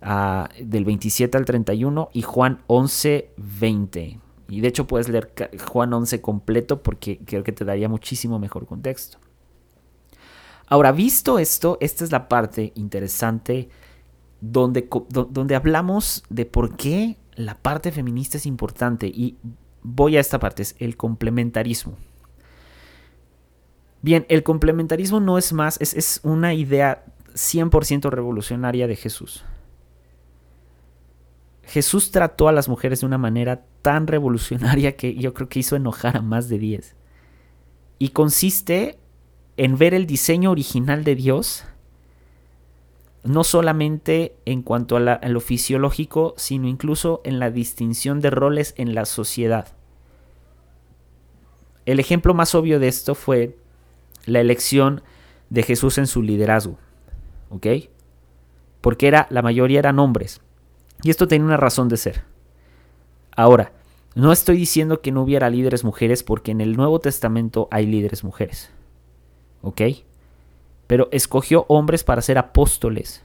del 0.00 0.84
27 0.84 1.36
al 1.36 1.44
31 1.44 2.10
y 2.12 2.22
Juan 2.22 2.62
11, 2.66 3.32
20. 3.36 4.18
Y 4.48 4.60
de 4.60 4.68
hecho 4.68 4.86
puedes 4.86 5.08
leer 5.08 5.32
Juan 5.68 5.92
11 5.92 6.20
completo 6.20 6.82
porque 6.82 7.20
creo 7.24 7.44
que 7.44 7.52
te 7.52 7.64
daría 7.64 7.88
muchísimo 7.88 8.38
mejor 8.38 8.66
contexto. 8.66 9.18
Ahora, 10.66 10.92
visto 10.92 11.38
esto, 11.38 11.78
esta 11.80 12.04
es 12.04 12.12
la 12.12 12.28
parte 12.28 12.72
interesante 12.76 13.68
donde, 14.40 14.88
donde 15.08 15.54
hablamos 15.54 16.24
de 16.30 16.46
por 16.46 16.76
qué 16.76 17.18
la 17.34 17.56
parte 17.56 17.92
feminista 17.92 18.38
es 18.38 18.46
importante. 18.46 19.06
Y 19.06 19.36
voy 19.82 20.16
a 20.16 20.20
esta 20.20 20.38
parte, 20.38 20.62
es 20.62 20.76
el 20.78 20.96
complementarismo. 20.96 21.96
Bien, 24.02 24.24
el 24.28 24.42
complementarismo 24.42 25.20
no 25.20 25.38
es 25.38 25.52
más, 25.52 25.80
es, 25.80 25.92
es 25.94 26.20
una 26.22 26.54
idea 26.54 27.04
100% 27.34 28.08
revolucionaria 28.10 28.86
de 28.86 28.96
Jesús. 28.96 29.44
Jesús 31.70 32.10
trató 32.10 32.48
a 32.48 32.52
las 32.52 32.68
mujeres 32.68 33.00
de 33.00 33.06
una 33.06 33.16
manera 33.16 33.62
tan 33.82 34.08
revolucionaria 34.08 34.96
que 34.96 35.14
yo 35.14 35.32
creo 35.34 35.48
que 35.48 35.60
hizo 35.60 35.76
enojar 35.76 36.16
a 36.16 36.20
más 36.20 36.48
de 36.48 36.58
10. 36.58 36.96
Y 38.00 38.08
consiste 38.08 38.98
en 39.56 39.78
ver 39.78 39.94
el 39.94 40.04
diseño 40.04 40.50
original 40.50 41.04
de 41.04 41.14
Dios, 41.14 41.64
no 43.22 43.44
solamente 43.44 44.34
en 44.46 44.62
cuanto 44.62 44.96
a, 44.96 45.20
lo 45.28 45.40
fisiológico, 45.40 46.34
sino 46.36 46.66
incluso 46.66 47.20
en 47.22 47.38
la 47.38 47.52
distinción 47.52 48.20
de 48.20 48.30
roles 48.30 48.74
en 48.76 48.96
la 48.96 49.04
sociedad. 49.04 49.68
El 51.86 52.00
ejemplo 52.00 52.34
más 52.34 52.56
obvio 52.56 52.80
de 52.80 52.88
esto 52.88 53.14
fue 53.14 53.56
la 54.26 54.40
elección 54.40 55.02
de 55.50 55.62
Jesús 55.62 55.98
en 55.98 56.08
su 56.08 56.20
liderazgo. 56.22 56.78
¿Ok? 57.48 57.66
Porque 58.80 59.06
era, 59.06 59.28
la 59.30 59.42
mayoría 59.42 59.78
eran 59.78 60.00
hombres. 60.00 60.40
Y 61.02 61.10
esto 61.10 61.28
tiene 61.28 61.44
una 61.44 61.56
razón 61.56 61.88
de 61.88 61.96
ser. 61.96 62.24
Ahora, 63.36 63.72
no 64.14 64.32
estoy 64.32 64.56
diciendo 64.56 65.00
que 65.00 65.12
no 65.12 65.22
hubiera 65.22 65.50
líderes 65.50 65.84
mujeres 65.84 66.22
porque 66.22 66.50
en 66.50 66.60
el 66.60 66.76
Nuevo 66.76 66.98
Testamento 66.98 67.68
hay 67.70 67.86
líderes 67.86 68.24
mujeres. 68.24 68.70
¿Ok? 69.62 69.82
Pero 70.86 71.08
escogió 71.12 71.64
hombres 71.68 72.02
para 72.02 72.22
ser 72.22 72.38
apóstoles. 72.38 73.22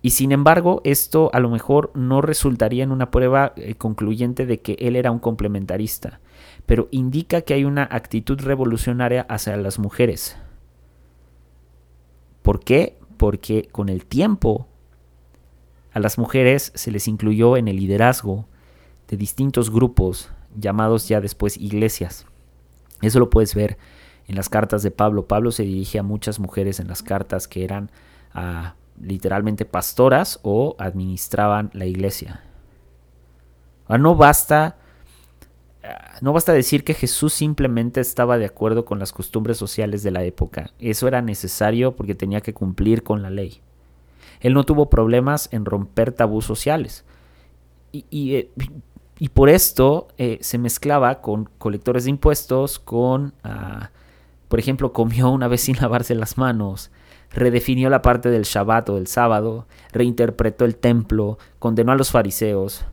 Y 0.00 0.10
sin 0.10 0.32
embargo, 0.32 0.82
esto 0.84 1.30
a 1.32 1.40
lo 1.40 1.48
mejor 1.48 1.90
no 1.94 2.20
resultaría 2.20 2.84
en 2.84 2.92
una 2.92 3.10
prueba 3.10 3.54
eh, 3.56 3.74
concluyente 3.74 4.44
de 4.44 4.60
que 4.60 4.76
él 4.78 4.96
era 4.96 5.10
un 5.10 5.18
complementarista, 5.18 6.20
pero 6.66 6.88
indica 6.90 7.40
que 7.40 7.54
hay 7.54 7.64
una 7.64 7.88
actitud 7.90 8.38
revolucionaria 8.38 9.22
hacia 9.30 9.56
las 9.56 9.78
mujeres. 9.78 10.36
¿Por 12.42 12.60
qué? 12.60 12.98
Porque 13.16 13.68
con 13.72 13.88
el 13.88 14.04
tiempo 14.04 14.68
a 15.94 16.00
las 16.00 16.18
mujeres 16.18 16.72
se 16.74 16.90
les 16.90 17.06
incluyó 17.06 17.56
en 17.56 17.68
el 17.68 17.76
liderazgo 17.76 18.46
de 19.08 19.16
distintos 19.16 19.70
grupos 19.70 20.28
llamados 20.58 21.06
ya 21.08 21.20
después 21.20 21.56
iglesias. 21.56 22.26
Eso 23.00 23.20
lo 23.20 23.30
puedes 23.30 23.54
ver 23.54 23.78
en 24.26 24.34
las 24.34 24.48
cartas 24.48 24.82
de 24.82 24.90
Pablo. 24.90 25.28
Pablo 25.28 25.52
se 25.52 25.62
dirige 25.62 26.00
a 26.00 26.02
muchas 26.02 26.40
mujeres 26.40 26.80
en 26.80 26.88
las 26.88 27.04
cartas 27.04 27.46
que 27.46 27.62
eran 27.62 27.92
ah, 28.32 28.74
literalmente 29.00 29.64
pastoras 29.64 30.40
o 30.42 30.74
administraban 30.80 31.70
la 31.74 31.86
iglesia. 31.86 32.42
no 33.88 34.16
basta 34.16 34.78
ah, 35.84 36.18
no 36.22 36.32
basta 36.32 36.52
decir 36.52 36.82
que 36.82 36.94
Jesús 36.94 37.34
simplemente 37.34 38.00
estaba 38.00 38.36
de 38.36 38.46
acuerdo 38.46 38.84
con 38.84 38.98
las 38.98 39.12
costumbres 39.12 39.58
sociales 39.58 40.02
de 40.02 40.10
la 40.10 40.24
época. 40.24 40.72
Eso 40.80 41.06
era 41.06 41.22
necesario 41.22 41.94
porque 41.94 42.16
tenía 42.16 42.40
que 42.40 42.52
cumplir 42.52 43.04
con 43.04 43.22
la 43.22 43.30
ley. 43.30 43.60
Él 44.44 44.52
no 44.52 44.64
tuvo 44.64 44.90
problemas 44.90 45.48
en 45.52 45.64
romper 45.64 46.12
tabús 46.12 46.44
sociales. 46.44 47.06
Y, 47.92 48.34
eh, 48.34 48.50
por 49.32 49.48
esto 49.48 50.08
eh, 50.18 50.36
se 50.42 50.58
mezclaba 50.58 51.22
con 51.22 51.48
colectores 51.56 52.04
de 52.04 52.10
impuestos, 52.10 52.78
con, 52.78 53.32
ah, 53.42 53.88
por 54.48 54.58
ejemplo, 54.58 54.92
comió 54.92 55.30
una 55.30 55.48
vez 55.48 55.62
sin 55.62 55.76
lavarse 55.76 56.14
las 56.14 56.36
manos, 56.36 56.90
redefinió 57.30 57.88
la 57.88 58.02
parte 58.02 58.28
del 58.28 58.42
Shabbat 58.42 58.90
o 58.90 58.96
del 58.96 59.06
sábado, 59.06 59.66
reinterpretó 59.92 60.66
el 60.66 60.76
templo, 60.76 61.38
condenó 61.58 61.92
a 61.92 61.96
los 61.96 62.10
fariseos 62.10 62.84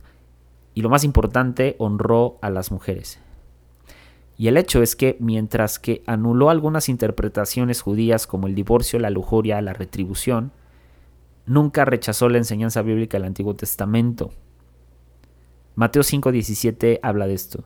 y 0.72 0.80
lo 0.80 0.88
más 0.88 1.04
importante, 1.04 1.76
honró 1.78 2.38
a 2.40 2.48
las 2.48 2.70
mujeres. 2.70 3.20
Y 4.38 4.48
el 4.48 4.56
hecho 4.56 4.82
es 4.82 4.96
que 4.96 5.18
mientras 5.20 5.78
que 5.78 6.02
anuló 6.06 6.48
algunas 6.48 6.88
interpretaciones 6.88 7.82
judías 7.82 8.26
como 8.26 8.46
el 8.46 8.54
divorcio, 8.54 8.98
la 8.98 9.10
lujuria, 9.10 9.60
la 9.60 9.74
retribución, 9.74 10.50
nunca 11.46 11.84
rechazó 11.84 12.28
la 12.28 12.38
enseñanza 12.38 12.82
bíblica 12.82 13.18
del 13.18 13.26
Antiguo 13.26 13.54
Testamento. 13.54 14.30
Mateo 15.74 16.02
5:17 16.02 17.00
habla 17.02 17.26
de 17.26 17.34
esto. 17.34 17.64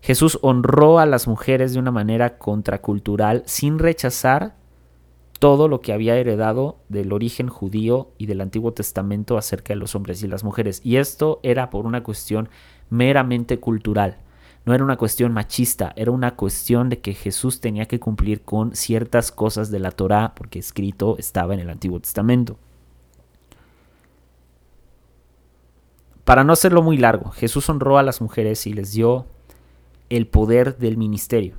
Jesús 0.00 0.38
honró 0.42 0.98
a 0.98 1.06
las 1.06 1.26
mujeres 1.26 1.72
de 1.72 1.78
una 1.78 1.90
manera 1.90 2.36
contracultural 2.36 3.42
sin 3.46 3.78
rechazar 3.78 4.54
todo 5.38 5.68
lo 5.68 5.80
que 5.80 5.92
había 5.92 6.16
heredado 6.16 6.78
del 6.88 7.12
origen 7.12 7.48
judío 7.48 8.12
y 8.18 8.26
del 8.26 8.40
Antiguo 8.40 8.72
Testamento 8.72 9.38
acerca 9.38 9.74
de 9.74 9.80
los 9.80 9.94
hombres 9.94 10.22
y 10.22 10.28
las 10.28 10.44
mujeres. 10.44 10.80
Y 10.84 10.96
esto 10.96 11.40
era 11.42 11.70
por 11.70 11.86
una 11.86 12.02
cuestión 12.02 12.48
meramente 12.90 13.58
cultural. 13.60 14.18
No 14.66 14.74
era 14.74 14.84
una 14.84 14.96
cuestión 14.96 15.32
machista, 15.32 15.92
era 15.96 16.10
una 16.10 16.36
cuestión 16.36 16.88
de 16.88 17.00
que 17.00 17.12
Jesús 17.12 17.60
tenía 17.60 17.86
que 17.86 18.00
cumplir 18.00 18.42
con 18.42 18.74
ciertas 18.74 19.32
cosas 19.32 19.70
de 19.70 19.78
la 19.78 19.90
Torá 19.90 20.34
porque 20.34 20.58
escrito 20.58 21.16
estaba 21.18 21.52
en 21.54 21.60
el 21.60 21.70
Antiguo 21.70 22.00
Testamento. 22.00 22.58
Para 26.24 26.42
no 26.42 26.54
hacerlo 26.54 26.82
muy 26.82 26.96
largo, 26.96 27.30
Jesús 27.30 27.68
honró 27.68 27.98
a 27.98 28.02
las 28.02 28.20
mujeres 28.20 28.66
y 28.66 28.72
les 28.72 28.92
dio 28.92 29.26
el 30.08 30.26
poder 30.26 30.78
del 30.78 30.96
ministerio, 30.96 31.58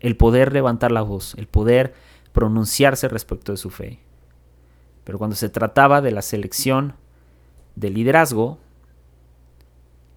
el 0.00 0.16
poder 0.16 0.52
levantar 0.52 0.92
la 0.92 1.02
voz, 1.02 1.34
el 1.34 1.48
poder 1.48 1.94
pronunciarse 2.32 3.08
respecto 3.08 3.52
de 3.52 3.58
su 3.58 3.70
fe. 3.70 3.98
Pero 5.02 5.18
cuando 5.18 5.34
se 5.34 5.48
trataba 5.48 6.00
de 6.00 6.12
la 6.12 6.22
selección 6.22 6.94
de 7.74 7.90
liderazgo, 7.90 8.58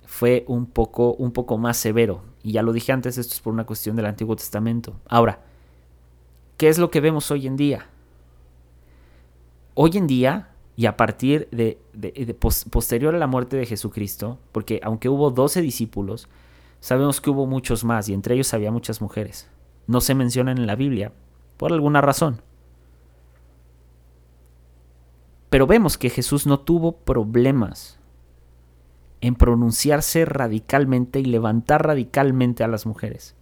fue 0.06 0.44
un 0.48 0.66
poco, 0.68 1.14
un 1.14 1.32
poco 1.32 1.58
más 1.58 1.78
severo. 1.78 2.22
Y 2.44 2.52
ya 2.52 2.62
lo 2.62 2.74
dije 2.74 2.92
antes, 2.92 3.18
esto 3.18 3.34
es 3.34 3.40
por 3.40 3.54
una 3.54 3.66
cuestión 3.66 3.96
del 3.96 4.06
Antiguo 4.06 4.36
Testamento. 4.36 5.00
Ahora, 5.08 5.40
¿qué 6.58 6.68
es 6.68 6.78
lo 6.78 6.92
que 6.92 7.00
vemos 7.00 7.32
hoy 7.32 7.48
en 7.48 7.56
día? 7.56 7.88
Hoy 9.74 9.92
en 9.96 10.06
día 10.06 10.51
y 10.82 10.88
a 10.88 10.98
partir 10.98 11.48
de, 11.52 11.78
posterior 12.72 13.14
a 13.14 13.20
la 13.20 13.28
muerte 13.28 13.56
de 13.56 13.68
Jesucristo, 13.68 14.40
porque 14.52 14.80
aunque 14.82 15.10
hubo 15.10 15.30
12 15.30 15.62
discípulos, 15.62 16.28
sabemos 16.80 17.22
que 17.22 17.30
hubo 17.30 17.46
muchos 17.46 17.84
más 17.84 18.10
y 18.10 18.16
entre 18.16 18.34
ellos 18.34 18.52
había 18.56 18.72
muchas 18.72 19.00
mujeres. 19.00 19.48
No 19.86 20.02
se 20.02 20.16
mencionan 20.16 20.58
en 20.58 20.66
la 20.66 20.76
Biblia 20.76 21.12
por 21.58 21.72
alguna 21.72 22.02
razón. 22.02 22.42
Pero 25.52 25.68
vemos 25.68 26.00
que 26.00 26.10
Jesús 26.10 26.48
no 26.48 26.60
tuvo 26.62 26.94
problemas 26.94 28.00
en 29.20 29.36
pronunciarse 29.36 30.26
radicalmente 30.26 31.20
y 31.20 31.26
levantar 31.26 31.86
radicalmente 31.86 32.64
a 32.64 32.68
las 32.68 32.88
mujeres, 32.88 33.36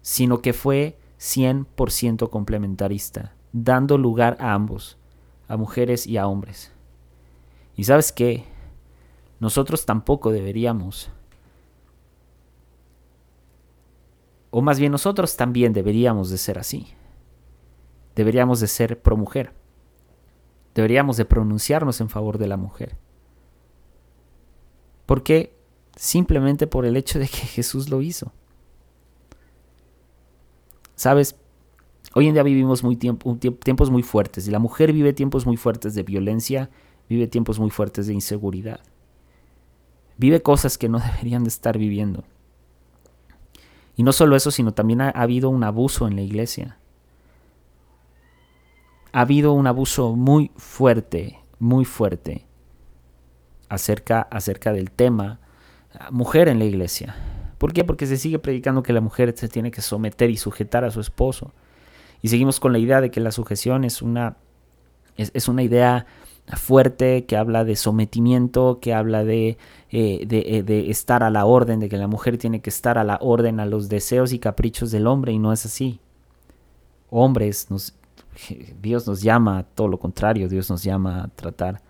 sino 0.00 0.40
que 0.40 0.54
fue 0.54 0.96
100% 1.20 2.30
complementarista, 2.30 3.34
dando 3.52 3.98
lugar 3.98 4.38
a 4.40 4.54
ambos 4.54 4.96
a 5.52 5.58
mujeres 5.58 6.06
y 6.06 6.16
a 6.16 6.26
hombres. 6.26 6.72
Y 7.76 7.84
sabes 7.84 8.10
qué, 8.10 8.46
nosotros 9.38 9.84
tampoco 9.84 10.32
deberíamos, 10.32 11.10
o 14.50 14.62
más 14.62 14.78
bien 14.78 14.92
nosotros 14.92 15.36
también 15.36 15.74
deberíamos 15.74 16.30
de 16.30 16.38
ser 16.38 16.58
así. 16.58 16.94
Deberíamos 18.14 18.60
de 18.60 18.66
ser 18.66 19.02
pro 19.02 19.18
mujer. 19.18 19.52
Deberíamos 20.74 21.18
de 21.18 21.26
pronunciarnos 21.26 22.00
en 22.00 22.08
favor 22.08 22.38
de 22.38 22.46
la 22.46 22.56
mujer. 22.56 22.96
Porque 25.04 25.54
simplemente 25.96 26.66
por 26.66 26.86
el 26.86 26.96
hecho 26.96 27.18
de 27.18 27.28
que 27.28 27.36
Jesús 27.56 27.90
lo 27.90 28.00
hizo. 28.00 28.32
Sabes, 30.94 31.36
Hoy 32.14 32.28
en 32.28 32.34
día 32.34 32.42
vivimos 32.42 32.82
tiempos 33.60 33.90
muy 33.90 34.02
fuertes 34.02 34.46
y 34.46 34.50
la 34.50 34.58
mujer 34.58 34.92
vive 34.92 35.12
tiempos 35.12 35.46
muy 35.46 35.56
fuertes 35.56 35.94
de 35.94 36.02
violencia, 36.02 36.70
vive 37.08 37.26
tiempos 37.26 37.58
muy 37.58 37.70
fuertes 37.70 38.06
de 38.06 38.14
inseguridad. 38.14 38.80
Vive 40.18 40.42
cosas 40.42 40.76
que 40.78 40.88
no 40.88 40.98
deberían 41.14 41.44
de 41.44 41.48
estar 41.48 41.78
viviendo. 41.78 42.24
Y 43.96 44.02
no 44.02 44.12
solo 44.12 44.36
eso, 44.36 44.50
sino 44.50 44.72
también 44.72 45.00
ha, 45.00 45.10
habido 45.10 45.50
un 45.50 45.64
abuso 45.64 46.06
en 46.06 46.16
la 46.16 46.22
iglesia. 46.22 46.78
Ha 49.12 49.20
habido 49.20 49.52
un 49.52 49.66
abuso 49.66 50.16
muy 50.16 50.50
fuerte, 50.56 51.38
muy 51.58 51.84
fuerte 51.84 52.46
acerca, 53.68 54.22
acerca 54.22 54.72
del 54.72 54.90
tema 54.90 55.40
mujer 56.10 56.48
en 56.48 56.58
la 56.58 56.64
iglesia. 56.64 57.14
¿Por 57.58 57.72
qué? 57.72 57.84
Porque 57.84 58.06
se 58.06 58.16
sigue 58.16 58.38
predicando 58.38 58.82
que 58.82 58.92
la 58.92 59.00
mujer 59.00 59.34
se 59.36 59.48
tiene 59.48 59.70
que 59.70 59.82
someter 59.82 60.30
y 60.30 60.36
sujetar 60.36 60.84
a 60.84 60.90
su 60.90 61.00
esposo. 61.00 61.52
Y 62.22 62.28
seguimos 62.28 62.60
con 62.60 62.72
la 62.72 62.78
idea 62.78 63.00
de 63.00 63.10
que 63.10 63.20
la 63.20 63.32
sujeción 63.32 63.84
es 63.84 64.00
una, 64.00 64.36
es, 65.16 65.48
una 65.48 65.62
idea 65.64 66.06
fuerte 66.46 67.24
que 67.26 67.36
habla 67.36 67.64
de 67.64 67.74
sometimiento, 67.74 68.78
que 68.80 68.94
habla 68.94 69.24
de, 69.24 69.58
eh, 69.90 70.24
de, 70.26 70.62
de, 70.62 70.90
estar 70.90 71.24
a 71.24 71.30
la 71.30 71.44
orden, 71.44 71.80
de 71.80 71.88
que 71.88 71.96
la 71.96 72.06
mujer 72.06 72.38
tiene 72.38 72.60
que 72.60 72.70
estar 72.70 72.96
a 72.96 73.04
la 73.04 73.18
orden 73.20 73.58
a 73.58 73.66
los 73.66 73.88
deseos 73.88 74.32
y 74.32 74.38
caprichos 74.38 74.92
del 74.92 75.08
hombre 75.08 75.32
y 75.32 75.38
no 75.38 75.52
es 75.52 75.66
así. 75.66 75.98
Hombres, 77.10 77.68
Dios 78.80 79.06
nos 79.06 79.20
llama 79.20 79.58
a 79.58 79.62
todo 79.64 79.88
lo 79.88 79.98
contrario, 79.98 80.48
Dios 80.48 80.70
nos 80.70 80.84
llama 80.84 81.24
a 81.24 81.28
tratar 81.28 81.82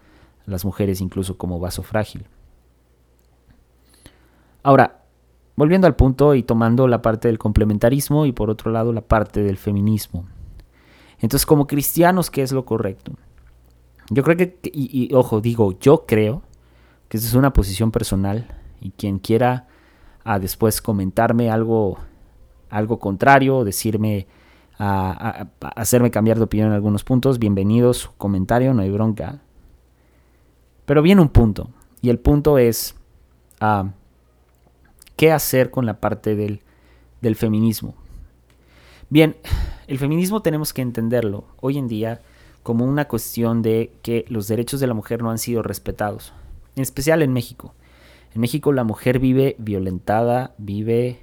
a 0.47 0.51
las 0.51 0.65
mujeres 0.65 1.01
incluso 1.01 1.37
como 1.37 1.61
vaso 1.61 1.83
frágil. 1.83 2.27
Ahora, 4.63 5.02
volviendo 5.57 5.87
al 5.87 5.97
punto 5.97 6.35
y 6.35 6.43
tomando 6.43 6.89
la 6.89 7.03
parte 7.03 7.29
del 7.29 7.39
complementarismo 7.39 8.27
y 8.27 8.33
por 8.33 8.51
otro 8.51 8.71
lado 8.71 8.93
la 8.93 9.03
parte 9.03 9.43
del 9.43 9.59
feminismo. 9.59 10.27
Entonces, 11.19 11.47
como 11.47 11.67
cristianos, 11.67 12.31
¿qué 12.31 12.43
es 12.43 12.53
lo 12.53 12.65
correcto? 12.65 13.13
Yo 14.11 14.23
creo 14.23 14.37
que, 14.37 14.59
y, 14.65 15.15
ojo, 15.15 15.41
digo, 15.41 15.79
yo 15.79 16.05
creo 16.07 16.43
que 17.09 17.17
esa 17.17 17.29
es 17.29 17.35
una 17.35 17.53
posición 17.53 17.91
personal 17.91 18.49
y 18.81 18.91
quien 18.91 19.19
quiera 19.19 19.69
a 20.25 20.39
después 20.39 20.83
comentarme 20.83 21.51
algo, 21.51 21.99
algo 22.71 22.99
contrario, 22.99 23.65
decirme, 23.65 24.27
a, 24.79 25.47
hacerme 25.77 26.11
cambiar 26.11 26.39
de 26.39 26.45
opinión 26.45 26.69
en 26.69 26.75
algunos 26.75 27.05
puntos, 27.05 27.39
bienvenido 27.39 27.95
su 27.95 28.13
comentario, 28.17 28.75
no 28.75 28.83
hay 28.83 28.91
bronca. 28.91 29.41
Pero 30.85 31.03
viene 31.03 31.23
un 31.23 31.29
punto, 31.29 31.71
y 32.01 32.11
el 32.11 32.19
punto 32.19 32.59
es, 32.59 32.97
qué 35.17 35.33
hacer 35.33 35.71
con 35.71 35.87
la 35.87 36.01
parte 36.01 36.35
del, 36.35 36.61
del 37.21 37.37
feminismo. 37.37 37.95
Bien, 39.09 39.37
el 39.87 39.99
feminismo 39.99 40.43
tenemos 40.43 40.73
que 40.73 40.83
entenderlo 40.83 41.45
hoy 41.61 41.79
en 41.79 41.89
día 41.89 42.21
como 42.63 42.85
una 42.85 43.07
cuestión 43.09 43.63
de 43.63 43.93
que 44.03 44.25
los 44.29 44.49
derechos 44.49 44.81
de 44.81 44.87
la 44.87 44.95
mujer 44.95 45.23
no 45.23 45.31
han 45.31 45.39
sido 45.39 45.63
respetados, 45.63 46.33
en 46.77 46.83
especial 46.83 47.23
en 47.23 47.33
México. 47.33 47.75
En 48.35 48.41
México 48.41 48.73
la 48.73 48.85
mujer 48.85 49.19
vive 49.19 49.57
violentada, 49.59 50.55
vive 50.59 51.21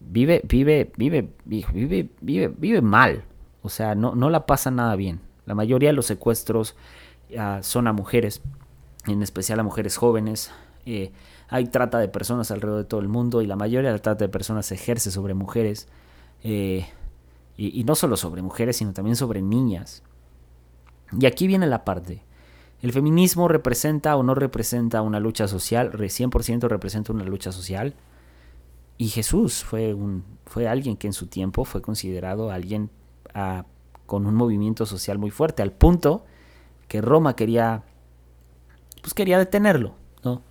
vive 0.00 0.40
vive 0.46 0.90
vive 0.96 1.28
vive 1.44 2.08
vive 2.20 2.48
vive 2.56 2.80
mal, 2.80 3.24
o 3.62 3.68
sea, 3.68 3.94
no 3.94 4.14
no 4.14 4.30
la 4.30 4.46
pasa 4.46 4.70
nada 4.70 4.96
bien. 4.96 5.20
La 5.46 5.54
mayoría 5.54 5.90
de 5.90 5.94
los 5.94 6.06
secuestros 6.06 6.76
ah, 7.36 7.58
son 7.62 7.88
a 7.88 7.92
mujeres, 7.92 8.40
en 9.06 9.22
especial 9.22 9.60
a 9.60 9.64
mujeres 9.64 9.96
jóvenes. 9.96 10.50
Eh, 10.86 11.12
hay 11.50 11.66
trata 11.66 11.98
de 11.98 12.08
personas 12.08 12.52
alrededor 12.52 12.78
de 12.78 12.88
todo 12.88 13.00
el 13.00 13.08
mundo 13.08 13.42
y 13.42 13.46
la 13.46 13.56
mayoría 13.56 13.90
de 13.90 13.96
la 13.96 14.02
trata 14.02 14.24
de 14.24 14.28
personas 14.28 14.66
se 14.66 14.76
ejerce 14.76 15.10
sobre 15.10 15.34
mujeres. 15.34 15.88
Eh, 16.44 16.86
y, 17.56 17.84
no 17.84 17.94
solo 17.94 18.16
sobre 18.16 18.40
mujeres, 18.40 18.76
sino 18.76 18.92
también 18.92 19.16
sobre 19.16 19.42
niñas. 19.42 20.02
Y 21.18 21.26
aquí 21.26 21.46
viene 21.46 21.66
la 21.66 21.84
parte. 21.84 22.22
¿El 22.80 22.92
feminismo 22.92 23.48
representa 23.48 24.16
o 24.16 24.22
no 24.22 24.34
representa 24.34 25.02
una 25.02 25.20
lucha 25.20 25.48
social? 25.48 25.92
100% 25.92 26.68
representa 26.68 27.12
una 27.12 27.24
lucha 27.24 27.52
social. 27.52 27.94
Y 28.96 29.08
Jesús 29.08 29.64
fue, 29.64 29.92
un, 29.92 30.24
fue 30.46 30.68
alguien 30.68 30.96
que 30.96 31.08
en 31.08 31.12
su 31.12 31.26
tiempo 31.26 31.64
fue 31.64 31.82
considerado 31.82 32.50
alguien 32.50 32.90
ah, 33.34 33.66
con 34.06 34.24
un 34.26 34.34
movimiento 34.34 34.86
social 34.86 35.18
muy 35.18 35.30
fuerte, 35.30 35.62
al 35.62 35.72
punto 35.72 36.24
que 36.88 37.00
Roma 37.00 37.36
quería, 37.36 37.82
pues 39.02 39.14
quería 39.14 39.38
detenerlo, 39.38 39.94
¿no? 40.24 40.42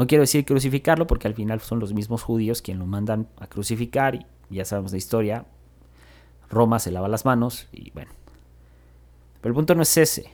No 0.00 0.06
quiero 0.06 0.22
decir 0.22 0.46
crucificarlo 0.46 1.06
porque 1.06 1.28
al 1.28 1.34
final 1.34 1.60
son 1.60 1.78
los 1.78 1.92
mismos 1.92 2.22
judíos 2.22 2.62
quienes 2.62 2.78
lo 2.78 2.86
mandan 2.86 3.28
a 3.36 3.46
crucificar 3.48 4.14
y 4.14 4.24
ya 4.48 4.64
sabemos 4.64 4.92
la 4.92 4.96
historia. 4.96 5.44
Roma 6.48 6.78
se 6.78 6.90
lava 6.90 7.06
las 7.06 7.26
manos 7.26 7.68
y 7.70 7.90
bueno. 7.90 8.10
Pero 9.42 9.50
el 9.50 9.54
punto 9.54 9.74
no 9.74 9.82
es 9.82 9.94
ese. 9.98 10.30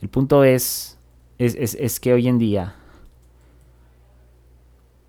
El 0.00 0.08
punto 0.10 0.44
es, 0.44 0.96
es, 1.38 1.98
que 1.98 2.12
hoy 2.12 2.28
en 2.28 2.38
día, 2.38 2.76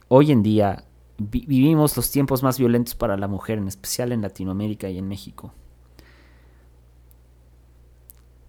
hoy 0.08 0.32
en 0.32 0.42
día 0.42 0.86
vivimos 1.20 1.96
los 1.96 2.10
tiempos 2.10 2.42
más 2.42 2.58
violentos 2.58 2.96
para 2.96 3.18
la 3.18 3.28
mujer, 3.28 3.60
en 3.60 3.68
especial 3.68 4.13
en 4.13 4.24
Latinoamérica 4.24 4.89
y 4.89 4.98
en 4.98 5.08
México. 5.08 5.54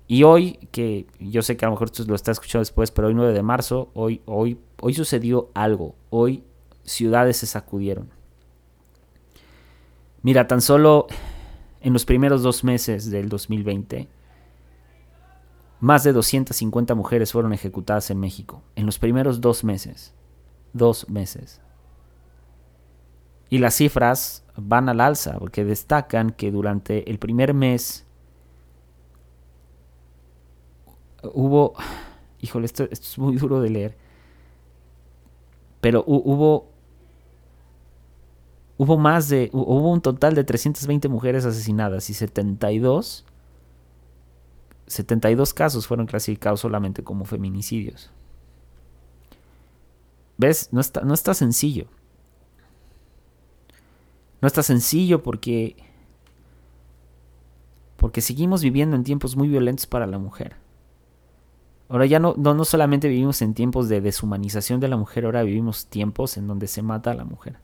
Y 0.06 0.22
hoy, 0.22 0.58
que 0.70 1.06
yo 1.18 1.42
sé 1.42 1.56
que 1.56 1.64
a 1.64 1.68
lo 1.68 1.74
mejor 1.74 1.90
tú 1.90 2.04
lo 2.06 2.14
estás 2.14 2.34
escuchando 2.34 2.60
después, 2.60 2.90
pero 2.90 3.08
hoy 3.08 3.14
9 3.14 3.32
de 3.32 3.42
marzo, 3.42 3.90
hoy, 3.94 4.20
hoy, 4.26 4.58
hoy 4.80 4.94
sucedió 4.94 5.50
algo. 5.54 5.94
Hoy 6.10 6.44
ciudades 6.82 7.38
se 7.38 7.46
sacudieron. 7.46 8.10
Mira, 10.22 10.46
tan 10.46 10.60
solo 10.60 11.06
en 11.80 11.92
los 11.92 12.04
primeros 12.04 12.42
dos 12.42 12.64
meses 12.64 13.10
del 13.10 13.28
2020, 13.28 14.08
más 15.80 16.04
de 16.04 16.12
250 16.12 16.94
mujeres 16.94 17.32
fueron 17.32 17.52
ejecutadas 17.52 18.10
en 18.10 18.20
México. 18.20 18.62
En 18.74 18.86
los 18.86 18.98
primeros 18.98 19.40
dos 19.40 19.64
meses. 19.64 20.14
Dos 20.72 21.08
meses. 21.08 21.60
Y 23.50 23.58
las 23.58 23.74
cifras 23.74 24.44
van 24.56 24.88
al 24.88 25.00
alza, 25.00 25.38
porque 25.38 25.64
destacan 25.64 26.30
que 26.30 26.50
durante 26.50 27.10
el 27.10 27.18
primer 27.18 27.54
mes 27.54 28.03
hubo, 31.32 31.74
híjole, 32.40 32.66
esto, 32.66 32.88
es 32.90 33.18
muy 33.18 33.36
duro 33.36 33.60
de 33.60 33.70
leer, 33.70 33.96
pero 35.80 36.04
hubo, 36.06 36.68
hubo 38.78 38.98
más 38.98 39.28
de, 39.28 39.50
hubo 39.52 39.90
un 39.90 40.00
total 40.00 40.34
de 40.34 40.44
320 40.44 41.08
mujeres 41.08 41.44
asesinadas 41.44 42.08
y 42.10 42.14
72, 42.14 43.24
72 44.86 45.54
casos 45.54 45.86
fueron 45.86 46.06
clasificados 46.06 46.60
solamente 46.60 47.02
como 47.02 47.24
feminicidios. 47.24 48.10
¿Ves? 50.36 50.68
No 50.72 50.80
está, 50.80 51.02
no 51.02 51.14
está 51.14 51.32
sencillo. 51.34 51.86
No 54.40 54.48
está 54.48 54.62
sencillo 54.62 55.22
porque 55.22 55.76
porque 57.96 58.20
seguimos 58.20 58.62
viviendo 58.62 58.96
en 58.96 59.04
tiempos 59.04 59.34
muy 59.34 59.48
violentos 59.48 59.86
para 59.86 60.06
la 60.06 60.18
mujer. 60.18 60.56
Ahora 61.88 62.06
ya 62.06 62.18
no, 62.18 62.34
no, 62.36 62.64
solamente 62.64 63.08
vivimos 63.08 63.42
en 63.42 63.54
tiempos 63.54 63.88
de 63.88 64.00
deshumanización 64.00 64.80
de 64.80 64.88
la 64.88 64.96
mujer, 64.96 65.26
ahora 65.26 65.42
vivimos 65.42 65.86
tiempos 65.86 66.36
en 66.36 66.46
donde 66.46 66.66
se 66.66 66.82
mata 66.82 67.10
a 67.10 67.14
la 67.14 67.24
mujer. 67.24 67.58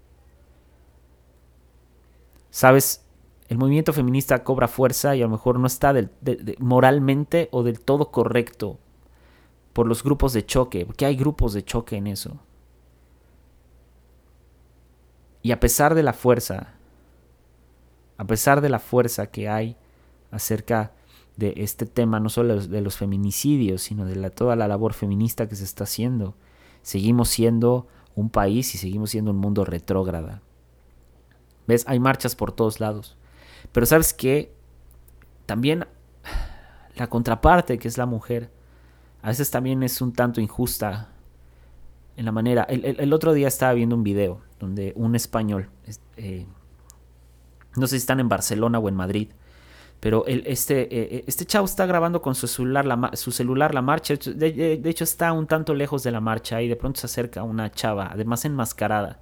Sabes, 2.51 3.07
el 3.49 3.57
movimiento 3.57 3.93
feminista 3.93 4.45
cobra 4.45 4.69
fuerza 4.69 5.17
y 5.17 5.23
a 5.23 5.25
lo 5.25 5.31
mejor 5.31 5.59
no 5.59 5.67
está 5.67 5.95
moralmente 6.59 7.49
o 7.53 7.63
del 7.63 7.81
todo 7.81 8.11
correcto 8.11 8.79
por 9.73 9.87
los 9.87 10.03
grupos 10.03 10.33
de 10.33 10.45
choque, 10.45 10.85
porque 10.85 11.07
hay 11.07 11.17
grupos 11.17 11.55
de 11.55 11.65
choque 11.65 11.97
en 11.97 12.07
eso. 12.07 12.39
Y 15.43 15.53
a 15.53 15.61
pesar 15.61 15.95
de 15.95 16.03
la 16.03 16.13
fuerza, 16.13 16.75
a 18.19 18.25
pesar 18.27 18.61
de 18.61 18.69
la 18.69 18.79
fuerza 18.79 19.29
que 19.29 19.49
hay 19.49 19.77
acerca 20.31 20.93
de 21.41 21.55
este 21.57 21.87
tema, 21.87 22.21
no 22.21 22.29
solo 22.29 22.61
de 22.61 22.81
los 22.83 22.97
feminicidios, 22.97 23.83
sino 23.83 24.05
de 24.05 24.15
la, 24.15 24.31
toda 24.31 24.55
la 24.55 24.69
labor 24.69 24.93
feminista 24.93 25.49
que 25.49 25.57
se 25.57 25.65
está 25.65 25.85
haciendo. 25.85 26.35
Seguimos 26.83 27.31
siendo 27.31 27.89
un 28.15 28.29
país 28.29 28.75
y 28.75 28.79
seguimos 28.79 29.11
siendo 29.11 29.31
un 29.31 29.39
mundo 29.39 29.65
retrógrada. 29.65 30.43
¿Ves? 31.67 31.85
Hay 31.89 31.99
marchas 31.99 32.37
por 32.37 32.53
todos 32.53 32.79
lados. 32.79 33.17
Pero 33.73 33.87
sabes 33.87 34.13
qué? 34.13 34.53
También 35.47 35.87
la 36.95 37.09
contraparte, 37.09 37.79
que 37.79 37.89
es 37.89 37.97
la 37.97 38.07
mujer, 38.07 38.51
a 39.23 39.29
veces 39.29 39.51
también 39.51 39.83
es 39.83 40.01
un 40.03 40.13
tanto 40.13 40.41
injusta 40.41 41.09
en 42.17 42.27
la 42.27 42.33
manera. 42.33 42.65
El, 42.65 43.13
otro 43.15 43.33
día 43.33 43.49
estaba 43.49 43.73
viendo 43.73 43.97
un 43.97 44.03
video 44.03 44.43
donde 44.59 44.93
un 44.95 45.15
español, 45.15 45.71
eh, 46.17 46.47
no 47.77 47.87
sé 47.87 47.93
si 47.93 48.03
están 48.03 48.21
en 48.21 48.29
Barcelona 48.29 48.79
o 48.79 48.89
en 48.91 48.95
Madrid, 48.95 49.31
pero 50.01 50.25
el, 50.27 50.43
este, 50.47 50.83
eh, 50.83 50.89
eh, 51.17 51.25
este 51.27 51.45
chavo 51.45 51.67
está 51.67 51.85
grabando 51.85 52.23
con 52.23 52.35
su 52.35 52.47
celular 52.47 52.87
la, 52.87 53.11
su 53.15 53.31
celular 53.31 53.75
la 53.75 53.83
marcha. 53.83 54.15
De, 54.17 54.81
hecho, 54.85 55.05
está 55.05 55.33
un 55.33 55.47
tanto 55.47 55.75
lejos 55.75 56.03
de 56.03 56.11
la 56.11 56.21
marcha 56.21 56.63
y 56.63 56.69
de 56.69 56.77
pronto 56.77 57.01
se 57.01 57.07
acerca 57.07 57.43
una 57.43 57.71
chava, 57.71 58.09
además 58.11 58.47
enmascarada, 58.47 59.21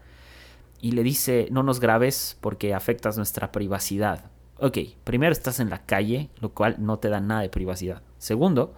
y 0.80 0.92
le 0.92 1.02
dice, 1.02 1.48
no 1.50 1.64
nos 1.64 1.80
grabes 1.80 2.38
porque 2.40 2.74
afectas 2.74 3.16
nuestra 3.16 3.50
privacidad. 3.50 4.30
Ok, 4.60 4.78
primero 5.02 5.32
estás 5.32 5.58
en 5.58 5.68
la 5.68 5.84
calle, 5.84 6.30
lo 6.40 6.50
cual 6.50 6.76
no 6.78 6.98
te 7.00 7.08
da 7.08 7.20
nada 7.20 7.42
de 7.42 7.48
privacidad. 7.48 8.02
Segundo, 8.18 8.74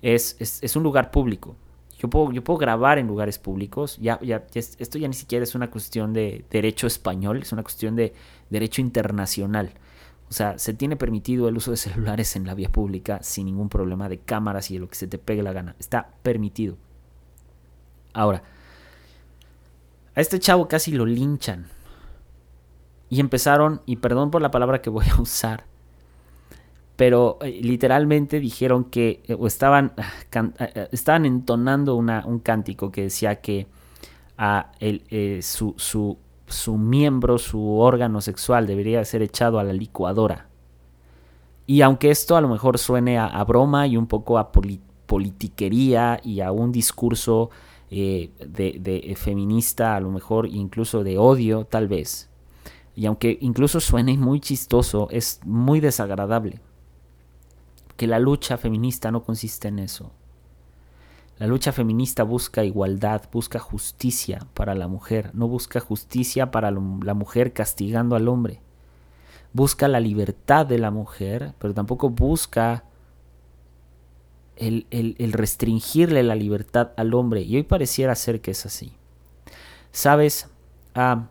es, 0.00 0.36
es, 0.38 0.76
un 0.76 0.84
lugar 0.84 1.10
público. 1.10 1.56
Yo 1.98 2.08
puedo, 2.08 2.32
yo 2.32 2.42
puedo 2.42 2.58
grabar 2.58 2.98
en 2.98 3.06
lugares 3.08 3.38
públicos. 3.38 3.98
Ya, 4.00 4.18
ya, 4.20 4.44
esto 4.54 4.98
ya 4.98 5.08
ni 5.08 5.14
siquiera 5.14 5.44
es 5.44 5.54
una 5.54 5.70
cuestión 5.70 6.12
de 6.12 6.44
derecho 6.50 6.86
español, 6.86 7.38
es 7.42 7.52
una 7.52 7.62
cuestión 7.62 7.96
de 7.96 8.12
derecho 8.50 8.80
internacional. 8.80 9.72
O 10.32 10.34
sea, 10.34 10.58
se 10.58 10.72
tiene 10.72 10.96
permitido 10.96 11.46
el 11.46 11.58
uso 11.58 11.72
de 11.72 11.76
celulares 11.76 12.36
en 12.36 12.46
la 12.46 12.54
vía 12.54 12.70
pública 12.70 13.18
sin 13.22 13.44
ningún 13.44 13.68
problema 13.68 14.08
de 14.08 14.16
cámaras 14.16 14.70
y 14.70 14.74
de 14.74 14.80
lo 14.80 14.88
que 14.88 14.94
se 14.94 15.06
te 15.06 15.18
pegue 15.18 15.42
la 15.42 15.52
gana. 15.52 15.76
Está 15.78 16.08
permitido. 16.22 16.78
Ahora, 18.14 18.42
a 20.14 20.20
este 20.22 20.38
chavo 20.38 20.68
casi 20.68 20.92
lo 20.92 21.04
linchan. 21.04 21.66
Y 23.10 23.20
empezaron, 23.20 23.82
y 23.84 23.96
perdón 23.96 24.30
por 24.30 24.40
la 24.40 24.50
palabra 24.50 24.80
que 24.80 24.88
voy 24.88 25.04
a 25.06 25.20
usar, 25.20 25.64
pero 26.96 27.36
eh, 27.42 27.60
literalmente 27.62 28.40
dijeron 28.40 28.84
que, 28.84 29.22
eh, 29.26 29.36
o 29.38 29.46
estaban, 29.46 29.92
eh, 29.98 30.88
estaban 30.92 31.26
entonando 31.26 31.94
un 31.94 32.38
cántico 32.38 32.90
que 32.90 33.02
decía 33.02 33.42
que 33.42 33.66
a 34.38 34.72
el, 34.80 35.42
su, 35.42 35.74
su, 35.76 36.16
su, 36.52 36.76
miembro, 36.78 37.38
su 37.38 37.78
órgano 37.78 38.20
sexual 38.20 38.66
debería 38.66 39.04
ser 39.04 39.22
echado 39.22 39.58
a 39.58 39.64
la 39.64 39.72
licuadora. 39.72 40.48
Y 41.66 41.82
aunque 41.82 42.10
esto 42.10 42.36
a 42.36 42.40
lo 42.40 42.48
mejor 42.48 42.78
suene 42.78 43.18
a, 43.18 43.42
broma 43.44 43.86
y 43.86 43.96
un 43.96 44.06
poco 44.06 44.38
a 44.38 44.52
politiquería 44.52 46.20
y 46.22 46.40
a 46.40 46.52
un 46.52 46.72
discurso 46.72 47.50
de, 47.90 48.30
de 48.38 49.14
feminista, 49.16 49.96
a 49.96 50.00
lo 50.00 50.10
mejor 50.10 50.46
incluso 50.46 51.02
de 51.04 51.18
odio, 51.18 51.64
tal 51.64 51.88
vez, 51.88 52.30
y 52.94 53.06
aunque 53.06 53.38
incluso 53.40 53.80
suene 53.80 54.16
muy 54.18 54.40
chistoso, 54.40 55.08
es 55.10 55.40
muy 55.44 55.80
desagradable 55.80 56.60
que 57.96 58.06
la 58.06 58.18
lucha 58.18 58.56
feminista 58.56 59.10
no 59.10 59.22
consiste 59.22 59.68
en 59.68 59.78
eso. 59.78 60.10
La 61.38 61.46
lucha 61.46 61.72
feminista 61.72 62.22
busca 62.22 62.64
igualdad, 62.64 63.22
busca 63.32 63.58
justicia 63.58 64.46
para 64.54 64.74
la 64.74 64.86
mujer, 64.86 65.30
no 65.34 65.48
busca 65.48 65.80
justicia 65.80 66.50
para 66.50 66.70
la 66.70 67.14
mujer 67.14 67.52
castigando 67.52 68.16
al 68.16 68.28
hombre. 68.28 68.60
Busca 69.52 69.88
la 69.88 70.00
libertad 70.00 70.66
de 70.66 70.78
la 70.78 70.90
mujer, 70.90 71.54
pero 71.58 71.74
tampoco 71.74 72.10
busca 72.10 72.84
el, 74.56 75.32
restringirle 75.32 76.22
la 76.22 76.34
libertad 76.34 76.92
al 76.96 77.14
hombre. 77.14 77.42
Y 77.42 77.56
hoy 77.56 77.62
pareciera 77.62 78.14
ser 78.14 78.40
que 78.40 78.52
es 78.52 78.64
así. 78.66 78.92
Sabes, 79.90 80.48
ah, 80.94 81.28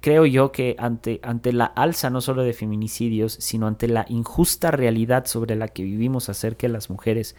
creo 0.00 0.26
yo 0.26 0.52
que 0.52 0.76
ante, 0.78 1.20
ante 1.22 1.52
la 1.52 1.66
alza 1.66 2.10
no 2.10 2.20
solo 2.20 2.42
de 2.42 2.52
feminicidios, 2.52 3.32
sino 3.34 3.66
ante 3.66 3.88
la 3.88 4.06
injusta 4.08 4.70
realidad 4.70 5.26
sobre 5.26 5.56
la 5.56 5.68
que 5.68 5.82
vivimos 5.82 6.28
acerca 6.28 6.66
de 6.66 6.72
las 6.72 6.90
mujeres, 6.90 7.36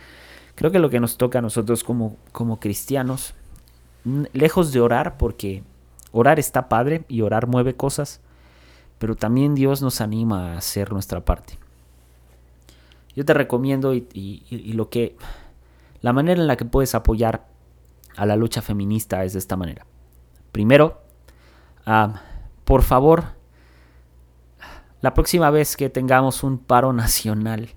creo 0.56 0.72
que 0.72 0.80
lo 0.80 0.90
que 0.90 1.00
nos 1.00 1.18
toca 1.18 1.40
a 1.40 1.42
nosotros 1.42 1.84
como, 1.84 2.18
como 2.32 2.60
cristianos, 2.60 3.34
lejos 4.34 4.72
de 4.72 4.80
orar, 4.80 5.18
porque 5.18 5.64
orar 6.12 6.40
está 6.40 6.70
padre 6.70 7.04
y 7.08 7.22
orar 7.22 7.48
mueve 7.48 7.76
cosas, 7.76 8.22
pero 9.00 9.16
también 9.16 9.56
Dios 9.56 9.82
nos 9.82 10.02
anima 10.02 10.54
a 10.54 10.58
hacer 10.58 10.92
nuestra 10.92 11.24
parte. 11.24 11.58
Yo 13.16 13.26
te 13.26 13.34
recomiendo 13.34 13.94
y, 13.96 14.74
lo 14.74 14.90
que 14.90 15.18
la 16.02 16.14
manera 16.14 16.40
en 16.40 16.48
la 16.48 16.56
que 16.56 16.66
puedes 16.66 16.94
apoyar 16.94 17.48
a 18.16 18.26
la 18.26 18.36
lucha 18.36 18.62
feminista 18.62 19.24
es 19.24 19.34
de 19.34 19.40
esta 19.40 19.56
manera. 19.56 19.86
Primero, 20.52 21.02
por 22.68 22.84
favor, 22.84 23.24
la 25.00 25.14
próxima 25.14 25.50
vez 25.52 25.78
que 25.78 25.90
tengamos 25.90 26.44
un 26.44 26.58
paro 26.58 26.92
nacional 26.92 27.70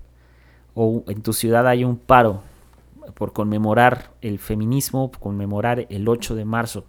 o 0.73 1.05
en 1.07 1.21
tu 1.21 1.31
ciudad 1.31 1.65
hay 1.65 1.85
un 1.85 1.95
paro 1.95 2.41
por 3.13 3.31
conmemorar 3.31 4.11
el 4.19 4.37
feminismo, 4.37 5.09
por 5.09 5.21
conmemorar 5.21 5.87
el 5.89 6.09
8 6.09 6.35
de 6.35 6.43
marzo, 6.43 6.83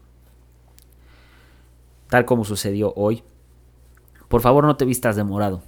tal 2.09 2.25
como 2.25 2.45
sucedió 2.45 2.93
hoy, 2.97 3.23
por 4.27 4.41
favor 4.41 4.65
no 4.65 4.77
te 4.77 4.85
vistas 4.85 5.15
de 5.15 5.23
morado, 5.23 5.63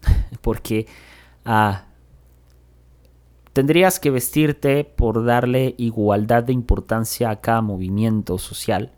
porque 0.40 0.86
ah, 1.44 1.84
tendrías 3.52 4.00
que 4.00 4.08
vestirte 4.10 4.84
por 4.84 5.22
darle 5.22 5.74
igualdad 5.76 6.44
de 6.44 6.54
importancia 6.54 7.28
a 7.28 7.42
cada 7.42 7.60
movimiento 7.60 8.38
social 8.38 8.90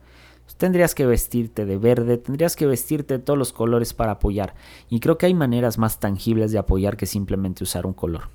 tendrías 0.57 0.95
que 0.95 1.07
vestirte 1.07 1.67
de 1.67 1.79
verde, 1.79 2.19
tendrías 2.19 2.57
que 2.57 2.67
vestirte 2.67 3.19
de 3.19 3.25
todos 3.25 3.39
los 3.39 3.53
colores 3.53 3.95
para 3.95 4.13
apoyar. 4.13 4.55
Y 4.89 5.01
creo 5.01 5.19
que 5.19 5.27
hay 5.27 5.35
maneras 5.35 5.79
más 5.79 6.01
tangibles 6.01 6.53
de 6.53 6.59
apoyar 6.59 6.97
que 6.97 7.07
simplemente 7.07 7.65
usar 7.65 7.87
un 7.87 7.93
color. 7.93 8.31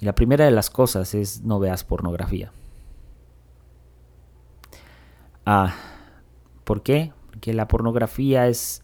Y 0.00 0.04
la 0.04 0.14
primera 0.14 0.44
de 0.44 0.50
las 0.50 0.70
cosas 0.70 1.14
es 1.14 1.42
no 1.42 1.58
veas 1.58 1.84
pornografía. 1.84 2.52
Ah, 5.44 5.74
¿por 6.64 6.82
qué? 6.82 7.12
Porque 7.30 7.54
la 7.54 7.68
pornografía 7.68 8.48
es 8.48 8.82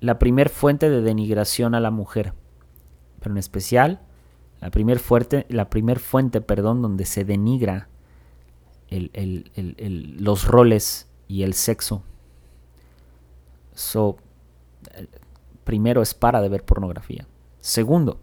la 0.00 0.18
primer 0.18 0.48
fuente 0.48 0.90
de 0.90 1.00
denigración 1.00 1.74
a 1.74 1.80
la 1.80 1.90
mujer. 1.90 2.34
Pero 3.20 3.32
en 3.32 3.38
especial, 3.38 4.00
la 4.60 4.70
primer, 4.70 4.98
fuerte, 4.98 5.46
la 5.48 5.70
primer 5.70 5.98
fuente 5.98 6.40
perdón, 6.40 6.82
donde 6.82 7.06
se 7.06 7.24
denigra 7.24 7.88
los 8.90 10.46
roles 10.46 11.08
y 11.28 11.42
el 11.42 11.54
sexo. 11.54 12.02
So, 13.74 14.16
primero 15.64 16.02
es 16.02 16.14
para 16.14 16.40
de 16.40 16.48
ver 16.48 16.64
pornografía. 16.64 17.26
Segundo, 17.60 18.20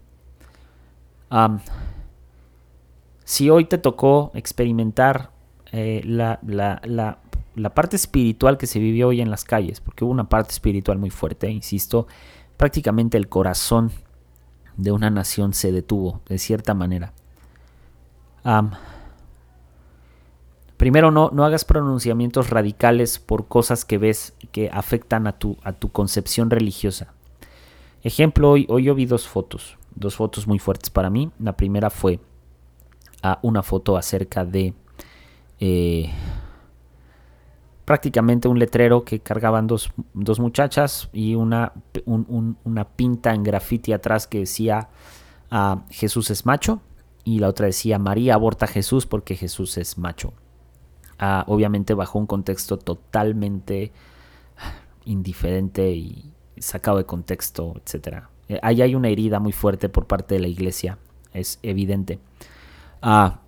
si 3.24 3.50
hoy 3.50 3.64
te 3.64 3.78
tocó 3.78 4.30
experimentar 4.34 5.30
eh, 5.72 6.02
la, 6.04 6.38
la, 6.42 7.74
parte 7.74 7.96
espiritual 7.96 8.58
que 8.58 8.66
se 8.66 8.78
vivió 8.78 9.08
hoy 9.08 9.20
en 9.20 9.30
las 9.30 9.44
calles, 9.44 9.80
porque 9.80 10.04
hubo 10.04 10.12
una 10.12 10.28
parte 10.28 10.52
espiritual 10.52 10.98
muy 10.98 11.10
fuerte, 11.10 11.50
insisto, 11.50 12.06
prácticamente 12.56 13.16
el 13.16 13.28
corazón 13.28 13.90
de 14.76 14.92
una 14.92 15.10
nación 15.10 15.52
se 15.54 15.72
detuvo, 15.72 16.20
de 16.28 16.38
cierta 16.38 16.74
manera. 16.74 17.12
Primero, 20.82 21.12
no, 21.12 21.30
no 21.32 21.44
hagas 21.44 21.64
pronunciamientos 21.64 22.50
radicales 22.50 23.20
por 23.20 23.46
cosas 23.46 23.84
que 23.84 23.98
ves 23.98 24.34
que 24.50 24.68
afectan 24.72 25.28
a 25.28 25.38
tu, 25.38 25.56
a 25.62 25.74
tu 25.74 25.92
concepción 25.92 26.50
religiosa. 26.50 27.14
Ejemplo, 28.02 28.50
hoy, 28.50 28.66
hoy 28.68 28.82
yo 28.82 28.96
vi 28.96 29.06
dos 29.06 29.28
fotos, 29.28 29.78
dos 29.94 30.16
fotos 30.16 30.48
muy 30.48 30.58
fuertes 30.58 30.90
para 30.90 31.08
mí. 31.08 31.30
La 31.38 31.56
primera 31.56 31.88
fue 31.88 32.18
a 33.22 33.38
una 33.42 33.62
foto 33.62 33.96
acerca 33.96 34.44
de 34.44 34.74
eh, 35.60 36.10
prácticamente 37.84 38.48
un 38.48 38.58
letrero 38.58 39.04
que 39.04 39.20
cargaban 39.20 39.68
dos, 39.68 39.92
muchachas 40.40 41.10
y 41.12 41.36
una, 41.36 41.74
una 42.04 42.88
pinta 42.88 43.32
en 43.32 43.44
graffiti 43.44 43.92
atrás 43.92 44.26
que 44.26 44.40
decía 44.40 44.88
ah, 45.48 45.84
Jesús 45.90 46.32
es 46.32 46.44
macho 46.44 46.80
y 47.22 47.38
la 47.38 47.46
otra 47.46 47.66
decía 47.66 48.00
María 48.00 48.34
aborta 48.34 48.64
a 48.64 48.68
Jesús 48.68 49.06
porque 49.06 49.36
Jesús 49.36 49.78
es 49.78 49.96
macho 49.96 50.32
obviamente 51.46 51.94
bajo 51.94 52.18
un 52.18 52.26
contexto 52.26 52.78
totalmente 52.78 53.92
indiferente 55.04 55.90
y 55.92 56.32
sacado 56.58 56.98
de 56.98 57.04
contexto, 57.04 57.74
etc. 57.76 58.24
Eh, 58.48 58.58
ahí 58.62 58.82
hay 58.82 58.94
una 58.94 59.08
herida 59.08 59.40
muy 59.40 59.52
fuerte 59.52 59.88
por 59.88 60.06
parte 60.06 60.34
de 60.34 60.40
la 60.40 60.48
iglesia, 60.48 60.98
es 61.32 61.58
evidente. 61.62 62.18
Ah, 63.00 63.40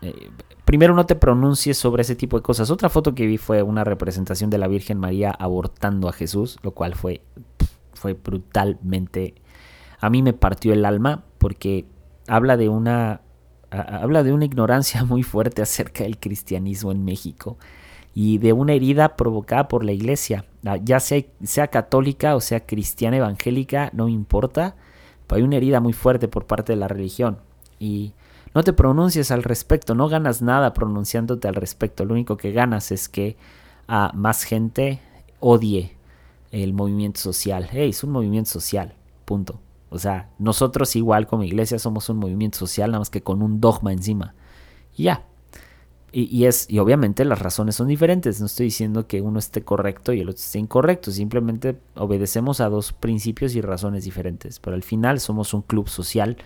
eh, 0.00 0.30
primero 0.64 0.94
no 0.94 1.06
te 1.06 1.14
pronuncies 1.14 1.76
sobre 1.76 2.02
ese 2.02 2.16
tipo 2.16 2.36
de 2.36 2.42
cosas. 2.42 2.70
Otra 2.70 2.88
foto 2.88 3.14
que 3.14 3.26
vi 3.26 3.38
fue 3.38 3.62
una 3.62 3.84
representación 3.84 4.50
de 4.50 4.58
la 4.58 4.68
Virgen 4.68 4.98
María 4.98 5.30
abortando 5.30 6.08
a 6.08 6.12
Jesús, 6.12 6.58
lo 6.62 6.72
cual 6.72 6.94
fue, 6.94 7.22
fue 7.92 8.14
brutalmente... 8.14 9.34
A 10.00 10.10
mí 10.10 10.20
me 10.20 10.32
partió 10.32 10.72
el 10.72 10.84
alma 10.84 11.22
porque 11.38 11.86
habla 12.26 12.56
de 12.56 12.68
una 12.68 13.20
habla 13.72 14.22
de 14.22 14.32
una 14.32 14.44
ignorancia 14.44 15.04
muy 15.06 15.22
fuerte 15.22 15.62
acerca 15.62 16.04
del 16.04 16.18
cristianismo 16.18 16.92
en 16.92 17.04
México 17.04 17.56
y 18.14 18.38
de 18.38 18.52
una 18.52 18.74
herida 18.74 19.16
provocada 19.16 19.68
por 19.68 19.84
la 19.84 19.92
iglesia, 19.92 20.44
ah, 20.66 20.76
ya 20.76 21.00
sea, 21.00 21.22
sea 21.42 21.68
católica 21.68 22.36
o 22.36 22.40
sea 22.40 22.60
cristiana 22.60 23.16
evangélica, 23.16 23.90
no 23.94 24.08
importa, 24.08 24.76
pero 25.26 25.38
hay 25.38 25.42
una 25.42 25.56
herida 25.56 25.80
muy 25.80 25.94
fuerte 25.94 26.28
por 26.28 26.46
parte 26.46 26.72
de 26.72 26.76
la 26.76 26.88
religión 26.88 27.38
y 27.78 28.12
no 28.54 28.62
te 28.62 28.74
pronuncies 28.74 29.30
al 29.30 29.42
respecto, 29.42 29.94
no 29.94 30.08
ganas 30.08 30.42
nada 30.42 30.74
pronunciándote 30.74 31.48
al 31.48 31.54
respecto, 31.54 32.04
lo 32.04 32.12
único 32.12 32.36
que 32.36 32.52
ganas 32.52 32.92
es 32.92 33.08
que 33.08 33.36
a 33.86 34.06
ah, 34.06 34.12
más 34.14 34.44
gente 34.44 35.00
odie 35.40 35.96
el 36.52 36.74
movimiento 36.74 37.20
social. 37.20 37.68
Es 37.72 38.04
un 38.04 38.10
movimiento 38.10 38.50
social, 38.50 38.94
punto. 39.24 39.58
O 39.92 39.98
sea, 39.98 40.30
nosotros 40.38 40.96
igual 40.96 41.26
como 41.26 41.44
iglesia 41.44 41.78
somos 41.78 42.08
un 42.08 42.16
movimiento 42.16 42.58
social, 42.58 42.90
nada 42.90 43.00
más 43.00 43.10
que 43.10 43.22
con 43.22 43.42
un 43.42 43.60
dogma 43.60 43.92
encima. 43.92 44.34
Y 44.96 45.04
ya. 45.04 45.26
Y, 46.14 46.44
es, 46.44 46.66
y 46.68 46.78
obviamente 46.78 47.24
las 47.24 47.38
razones 47.38 47.74
son 47.76 47.88
diferentes. 47.88 48.38
No 48.40 48.46
estoy 48.46 48.66
diciendo 48.66 49.06
que 49.06 49.22
uno 49.22 49.38
esté 49.38 49.62
correcto 49.62 50.12
y 50.12 50.20
el 50.20 50.28
otro 50.28 50.40
esté 50.40 50.58
incorrecto. 50.58 51.10
Simplemente 51.10 51.78
obedecemos 51.94 52.60
a 52.60 52.68
dos 52.68 52.92
principios 52.92 53.54
y 53.54 53.62
razones 53.62 54.04
diferentes. 54.04 54.58
Pero 54.58 54.76
al 54.76 54.82
final 54.82 55.20
somos 55.20 55.54
un 55.54 55.62
club 55.62 55.88
social 55.88 56.36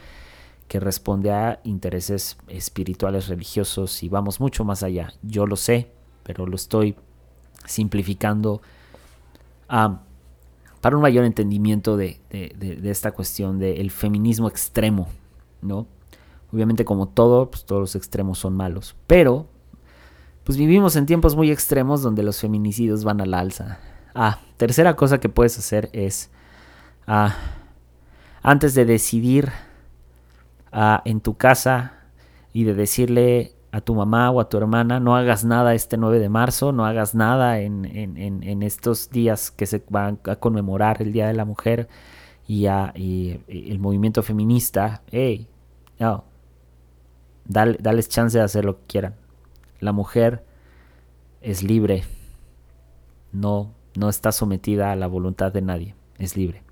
que 0.69 0.79
responde 0.79 1.33
a 1.33 1.61
intereses 1.65 2.37
espirituales, 2.47 3.27
religiosos 3.29 4.03
y 4.05 4.09
vamos 4.09 4.41
mucho 4.41 4.65
más 4.65 4.85
allá. 4.85 5.13
Yo 5.23 5.47
lo 5.47 5.57
sé, 5.57 5.91
pero 6.23 6.47
lo 6.47 6.55
estoy 6.55 6.95
simplificando 7.65 8.63
a 9.69 10.01
para 10.81 10.97
un 10.97 11.03
mayor 11.03 11.25
entendimiento 11.25 11.97
de, 11.97 12.21
esta 12.85 13.13
cuestión 13.13 13.59
del 13.59 13.91
feminismo 13.91 14.49
extremo, 14.49 15.09
¿no? 15.63 15.87
Obviamente 16.53 16.85
como 16.85 17.09
todo, 17.09 17.51
pues 17.51 17.65
todos 17.65 17.81
los 17.81 17.97
extremos 17.97 18.39
son 18.39 18.55
malos, 18.55 18.97
pero 19.07 19.49
pues 20.45 20.57
vivimos 20.57 20.95
en 20.95 21.07
tiempos 21.07 21.35
muy 21.35 21.51
extremos 21.51 22.03
donde 22.03 22.23
los 22.23 22.41
feminicidios 22.41 23.03
van 23.03 23.21
a 23.21 23.27
la 23.27 23.41
alza. 23.41 23.81
Ah, 24.15 24.39
tercera 24.57 24.95
cosa 24.95 25.19
que 25.19 25.29
puedes 25.29 25.59
hacer 25.59 25.91
es, 25.93 26.31
ah, 27.09 27.35
antes 28.43 28.75
de 28.75 28.85
decidir 28.85 29.51
ah, 30.71 31.03
en 31.05 31.21
tu 31.21 31.37
casa 31.37 31.95
y 32.53 32.63
de 32.63 32.75
decirle 32.75 33.56
a 33.77 33.83
tu 33.83 33.95
mamá 33.95 34.31
o 34.31 34.41
a 34.41 34.49
tu 34.49 34.57
hermana, 34.57 35.01
no 35.01 35.17
hagas 35.17 35.45
nada 35.45 35.75
este 35.75 35.99
9 35.99 36.19
de 36.19 36.31
marzo, 36.31 36.73
no 36.73 36.87
hagas 36.87 37.15
nada 37.15 37.61
en, 37.61 37.85
en, 37.85 38.63
estos 38.63 39.11
días 39.11 39.51
que 39.51 39.67
se 39.67 39.85
van 39.91 40.19
a 40.25 40.37
conmemorar 40.37 41.03
el 41.03 41.13
Día 41.13 41.27
de 41.27 41.35
la 41.35 41.45
Mujer 41.45 41.87
y, 42.49 42.69
a, 42.69 42.95
el 42.97 43.79
movimiento 43.79 44.23
feminista, 44.23 45.03
hey, 45.11 45.47
no, 45.99 46.25
dale, 47.45 47.77
dales 47.79 48.09
chance 48.09 48.39
de 48.39 48.45
hacer 48.45 48.65
lo 48.65 48.79
que 48.79 48.87
quieran. 48.87 49.15
La 49.81 49.93
mujer 49.93 50.43
es 51.43 51.63
libre, 51.63 52.05
no, 53.31 53.73
no 53.95 54.09
está 54.09 54.33
sometida 54.33 54.91
a 54.91 54.97
la 54.97 55.07
voluntad 55.07 55.53
de 55.53 55.61
nadie, 55.61 55.95
es 56.17 56.35
libre. 56.35 56.63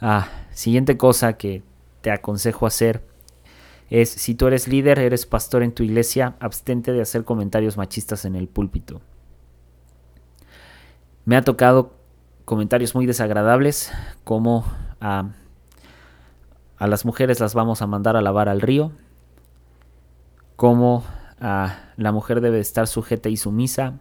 Ah, 0.00 0.26
siguiente 0.50 0.96
cosa 0.96 1.34
que 1.34 1.62
te 2.00 2.10
aconsejo 2.10 2.66
hacer 2.66 3.11
es, 3.92 4.08
si 4.08 4.34
tú 4.34 4.46
eres 4.46 4.68
líder, 4.68 4.98
eres 4.98 5.26
pastor 5.26 5.62
en 5.62 5.72
tu 5.72 5.82
iglesia, 5.82 6.34
abstente 6.40 6.92
de 6.92 7.02
hacer 7.02 7.24
comentarios 7.24 7.76
machistas 7.76 8.24
en 8.24 8.36
el 8.36 8.48
púlpito. 8.48 9.02
Me 11.26 11.36
ha 11.36 11.42
tocado 11.42 11.92
comentarios 12.46 12.94
muy 12.94 13.04
desagradables 13.04 13.92
como 14.24 14.64
a, 14.98 15.32
a 16.78 16.86
las 16.86 17.04
mujeres 17.04 17.38
las 17.38 17.52
vamos 17.52 17.82
a 17.82 17.86
mandar 17.86 18.16
a 18.16 18.22
lavar 18.22 18.48
al 18.48 18.62
río, 18.62 18.92
como 20.56 21.04
la 21.38 22.12
mujer 22.12 22.40
debe 22.40 22.60
estar 22.60 22.86
sujeta 22.86 23.28
y 23.28 23.36
sumisa. 23.36 23.98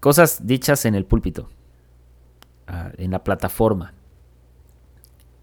Cosas 0.00 0.46
dichas 0.46 0.86
en 0.86 0.94
el 0.94 1.04
púlpito, 1.04 1.50
en 2.96 3.10
la 3.10 3.22
plataforma. 3.22 3.92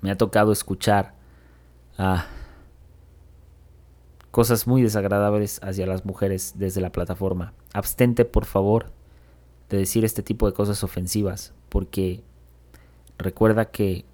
Me 0.02 0.10
ha 0.10 0.18
tocado 0.18 0.52
escuchar 0.52 1.22
cosas 4.32 4.66
muy 4.68 4.82
desagradables 4.82 5.60
hacia 5.64 5.86
las 5.86 6.06
mujeres 6.06 6.54
desde 6.58 6.82
la 6.82 6.92
plataforma. 6.92 7.54
Abstente, 7.74 8.26
por 8.26 8.46
favor, 8.46 8.92
de 9.70 9.78
decir 9.78 10.06
este 10.06 10.24
tipo 10.24 10.48
de 10.48 10.54
cosas 10.54 10.84
ofensivas, 10.84 11.54
porque 11.70 12.24
recuerda 13.18 13.66
que 13.66 14.06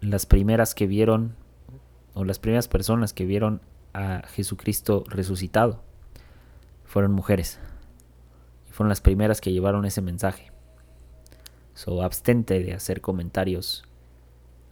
las 0.00 0.26
primeras 0.26 0.74
que 0.74 0.86
vieron, 0.86 1.34
o 2.14 2.24
las 2.24 2.38
primeras 2.38 2.68
personas 2.68 3.12
que 3.12 3.24
vieron 3.24 3.60
a 3.92 4.22
Jesucristo 4.28 5.04
resucitado 5.08 5.82
fueron 6.84 7.12
mujeres. 7.12 7.58
Y 8.68 8.72
fueron 8.72 8.88
las 8.88 9.00
primeras 9.00 9.40
que 9.40 9.52
llevaron 9.52 9.84
ese 9.84 10.02
mensaje. 10.02 10.50
So, 11.74 12.02
abstente 12.02 12.60
de 12.60 12.74
hacer 12.74 13.00
comentarios 13.00 13.84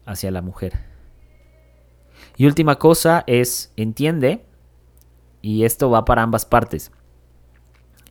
hacia 0.05 0.31
la 0.31 0.43
mujer. 0.43 0.98
Y 2.37 2.47
última 2.47 2.77
cosa 2.77 3.25
es, 3.27 3.73
entiende, 3.77 4.45
y 5.43 5.65
esto 5.65 5.91
va 5.91 6.05
para 6.05 6.23
ambas 6.23 6.45
partes, 6.47 6.93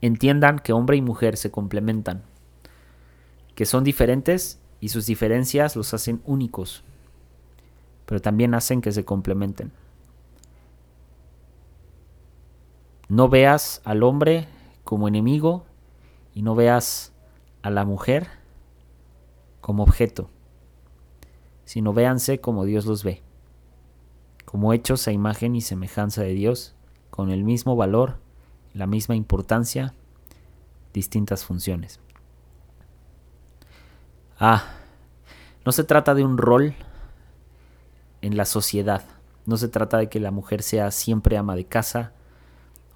entiendan 0.02 0.60
que 0.60 0.74
hombre 0.74 0.98
y 0.98 1.02
mujer 1.02 1.38
se 1.38 1.52
complementan, 1.52 2.24
que 3.56 3.66
son 3.66 3.84
diferentes 3.84 4.60
y 4.80 4.90
sus 4.90 5.06
diferencias 5.06 5.76
los 5.76 5.94
hacen 5.94 6.22
únicos, 6.26 6.84
pero 8.06 8.22
también 8.22 8.54
hacen 8.54 8.82
que 8.82 8.92
se 8.92 9.06
complementen. 9.06 9.72
No 13.10 13.30
veas 13.30 13.82
al 13.86 14.04
hombre 14.04 14.48
como 14.84 15.08
enemigo 15.08 15.66
y 16.34 16.42
no 16.42 16.56
veas 16.56 17.14
a 17.62 17.70
la 17.70 17.86
mujer 17.86 18.28
como 19.62 19.84
objeto, 19.84 20.30
sino 21.66 21.94
véanse 21.94 22.40
como 22.40 22.66
Dios 22.66 22.86
los 22.86 23.04
ve, 23.04 23.22
como 24.48 24.72
hechos 24.72 25.06
a 25.10 25.12
imagen 25.12 25.58
y 25.58 25.62
semejanza 25.62 26.24
de 26.24 26.34
Dios, 26.34 26.74
con 27.10 27.32
el 27.32 27.44
mismo 27.44 27.76
valor, 27.76 28.16
la 28.74 28.88
misma 28.88 29.18
importancia, 29.18 29.94
distintas 30.94 31.44
funciones. 31.44 32.00
Ah, 34.40 34.64
no 35.66 35.74
se 35.74 35.84
trata 35.84 36.16
de 36.16 36.24
un 36.24 36.38
rol 36.38 36.76
en 38.22 38.38
la 38.38 38.46
sociedad, 38.46 39.04
no 39.46 39.58
se 39.58 39.68
trata 39.68 39.98
de 39.98 40.08
que 40.08 40.22
la 40.22 40.32
mujer 40.32 40.64
sea 40.64 40.92
siempre 40.92 41.36
ama 41.36 41.58
de 41.58 41.66
casa, 41.66 42.14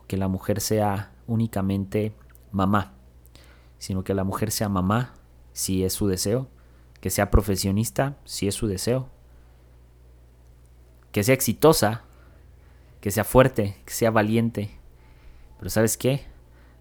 que 0.08 0.16
la 0.16 0.30
mujer 0.30 0.62
sea 0.62 1.12
únicamente 1.28 2.16
mamá, 2.54 2.94
sino 3.78 4.06
que 4.06 4.14
la 4.14 4.24
mujer 4.24 4.52
sea 4.52 4.70
mamá 4.70 5.16
si 5.52 5.84
es 5.84 5.92
su 5.92 6.08
deseo, 6.08 6.48
que 7.02 7.10
sea 7.10 7.30
profesionista 7.30 8.16
si 8.24 8.48
es 8.48 8.56
su 8.56 8.68
deseo, 8.68 9.10
que 11.12 11.24
sea 11.24 11.36
exitosa, 11.36 12.04
que 13.02 13.12
sea 13.12 13.24
fuerte, 13.24 13.76
que 13.86 13.94
sea 13.94 14.12
valiente. 14.12 14.72
Pero 15.58 15.70
¿sabes 15.70 15.98
qué? 15.98 16.26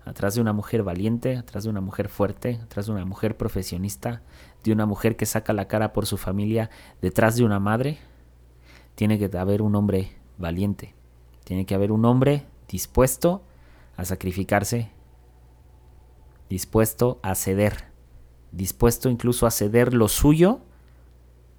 Atrás 0.04 0.34
de 0.34 0.40
una 0.40 0.52
mujer 0.52 0.82
valiente, 0.82 1.36
atrás 1.36 1.64
de 1.64 1.70
una 1.70 1.80
mujer 1.80 2.08
fuerte, 2.08 2.60
atrás 2.62 2.86
de 2.86 2.92
una 2.92 3.04
mujer 3.04 3.36
profesionista, 3.36 4.22
de 4.64 4.72
una 4.72 4.86
mujer 4.86 5.16
que 5.16 5.26
saca 5.26 5.52
la 5.52 5.68
cara 5.68 5.92
por 5.92 6.06
su 6.06 6.16
familia, 6.16 6.70
detrás 7.00 7.36
de 7.36 7.44
una 7.44 7.60
madre, 7.60 7.98
tiene 8.94 9.18
que 9.18 9.36
haber 9.36 9.62
un 9.62 9.74
hombre 9.74 10.12
valiente. 10.38 10.94
Tiene 11.44 11.66
que 11.66 11.74
haber 11.74 11.92
un 11.92 12.04
hombre 12.04 12.46
dispuesto 12.68 13.42
a 13.96 14.04
sacrificarse, 14.04 14.90
dispuesto 16.48 17.18
a 17.22 17.34
ceder, 17.34 17.84
dispuesto 18.52 19.08
incluso 19.08 19.46
a 19.46 19.50
ceder 19.50 19.94
lo 19.94 20.08
suyo 20.08 20.60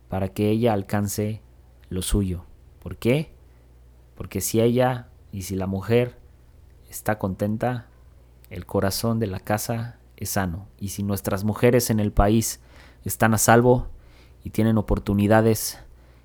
para 0.10 0.30
que 0.30 0.50
ella 0.50 0.74
alcance 0.74 1.42
lo 1.90 2.02
suyo. 2.02 2.46
¿Por 2.82 2.98
qué? 2.98 3.32
Porque 4.16 4.42
si 4.42 4.60
ella 4.60 5.08
y 5.32 5.44
si 5.44 5.56
la 5.56 5.68
mujer 5.68 6.18
está 6.90 7.20
contenta, 7.20 7.88
el 8.50 8.66
corazón 8.66 9.20
de 9.20 9.28
la 9.28 9.40
casa 9.40 9.98
es 10.18 10.32
sano. 10.32 10.68
Y 10.80 10.90
si 10.90 11.04
nuestras 11.04 11.44
mujeres 11.44 11.90
en 11.90 12.00
el 12.00 12.12
país 12.12 12.60
están 13.06 13.34
a 13.34 13.38
salvo 13.38 13.88
y 14.44 14.50
tienen 14.50 14.78
oportunidades 14.78 15.80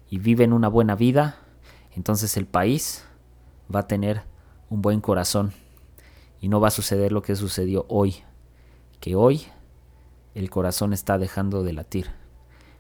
y 0.09 0.18
viven 0.18 0.52
una 0.52 0.68
buena 0.68 0.96
vida, 0.96 1.38
entonces 1.94 2.36
el 2.36 2.46
país 2.46 3.04
va 3.74 3.80
a 3.80 3.86
tener 3.86 4.22
un 4.70 4.82
buen 4.82 5.00
corazón 5.00 5.52
y 6.40 6.48
no 6.48 6.61
va 6.61 6.68
a 6.68 6.72
suceder 6.72 7.12
lo 7.12 7.22
que 7.22 7.36
sucedió 7.36 7.86
hoy, 7.88 8.22
que 9.00 9.14
hoy 9.14 9.46
el 10.34 10.50
corazón 10.50 10.92
está 10.92 11.18
dejando 11.18 11.62
de 11.62 11.72
latir. 11.72 12.11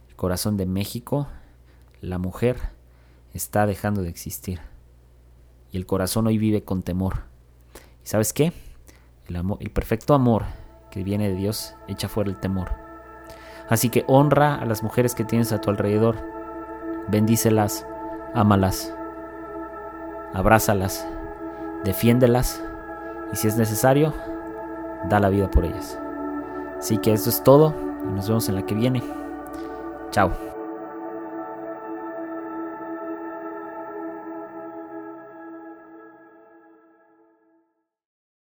El 0.08 0.16
corazón 0.16 0.56
de 0.56 0.66
México, 0.66 1.28
la 2.00 2.18
mujer, 2.18 2.75
está 3.36 3.66
dejando 3.66 4.02
de 4.02 4.08
existir. 4.08 4.60
Y 5.70 5.76
el 5.76 5.86
corazón 5.86 6.26
hoy 6.26 6.38
vive 6.38 6.64
con 6.64 6.82
temor. 6.82 7.24
¿Y 8.04 8.08
sabes 8.08 8.32
qué? 8.32 8.52
El, 9.28 9.36
amor, 9.36 9.58
el 9.60 9.70
perfecto 9.70 10.14
amor 10.14 10.44
que 10.90 11.04
viene 11.04 11.28
de 11.28 11.36
Dios 11.36 11.74
echa 11.88 12.08
fuera 12.08 12.30
el 12.30 12.38
temor. 12.38 12.70
Así 13.68 13.90
que 13.90 14.04
honra 14.06 14.54
a 14.54 14.64
las 14.64 14.82
mujeres 14.82 15.14
que 15.14 15.24
tienes 15.24 15.52
a 15.52 15.60
tu 15.60 15.70
alrededor. 15.70 16.16
Bendícelas, 17.08 17.86
ámalas, 18.34 18.94
abrázalas 20.34 21.06
defiéndelas 21.86 22.62
y 23.32 23.36
si 23.36 23.48
es 23.48 23.56
necesario, 23.56 24.12
da 25.08 25.20
la 25.20 25.30
vida 25.30 25.50
por 25.50 25.64
ellas. 25.64 25.98
Así 26.78 26.98
que 26.98 27.12
eso 27.12 27.30
es 27.30 27.42
todo 27.42 27.74
y 28.04 28.12
nos 28.12 28.28
vemos 28.28 28.48
en 28.48 28.56
la 28.56 28.66
que 28.66 28.74
viene. 28.74 29.02
Chao. 30.10 30.55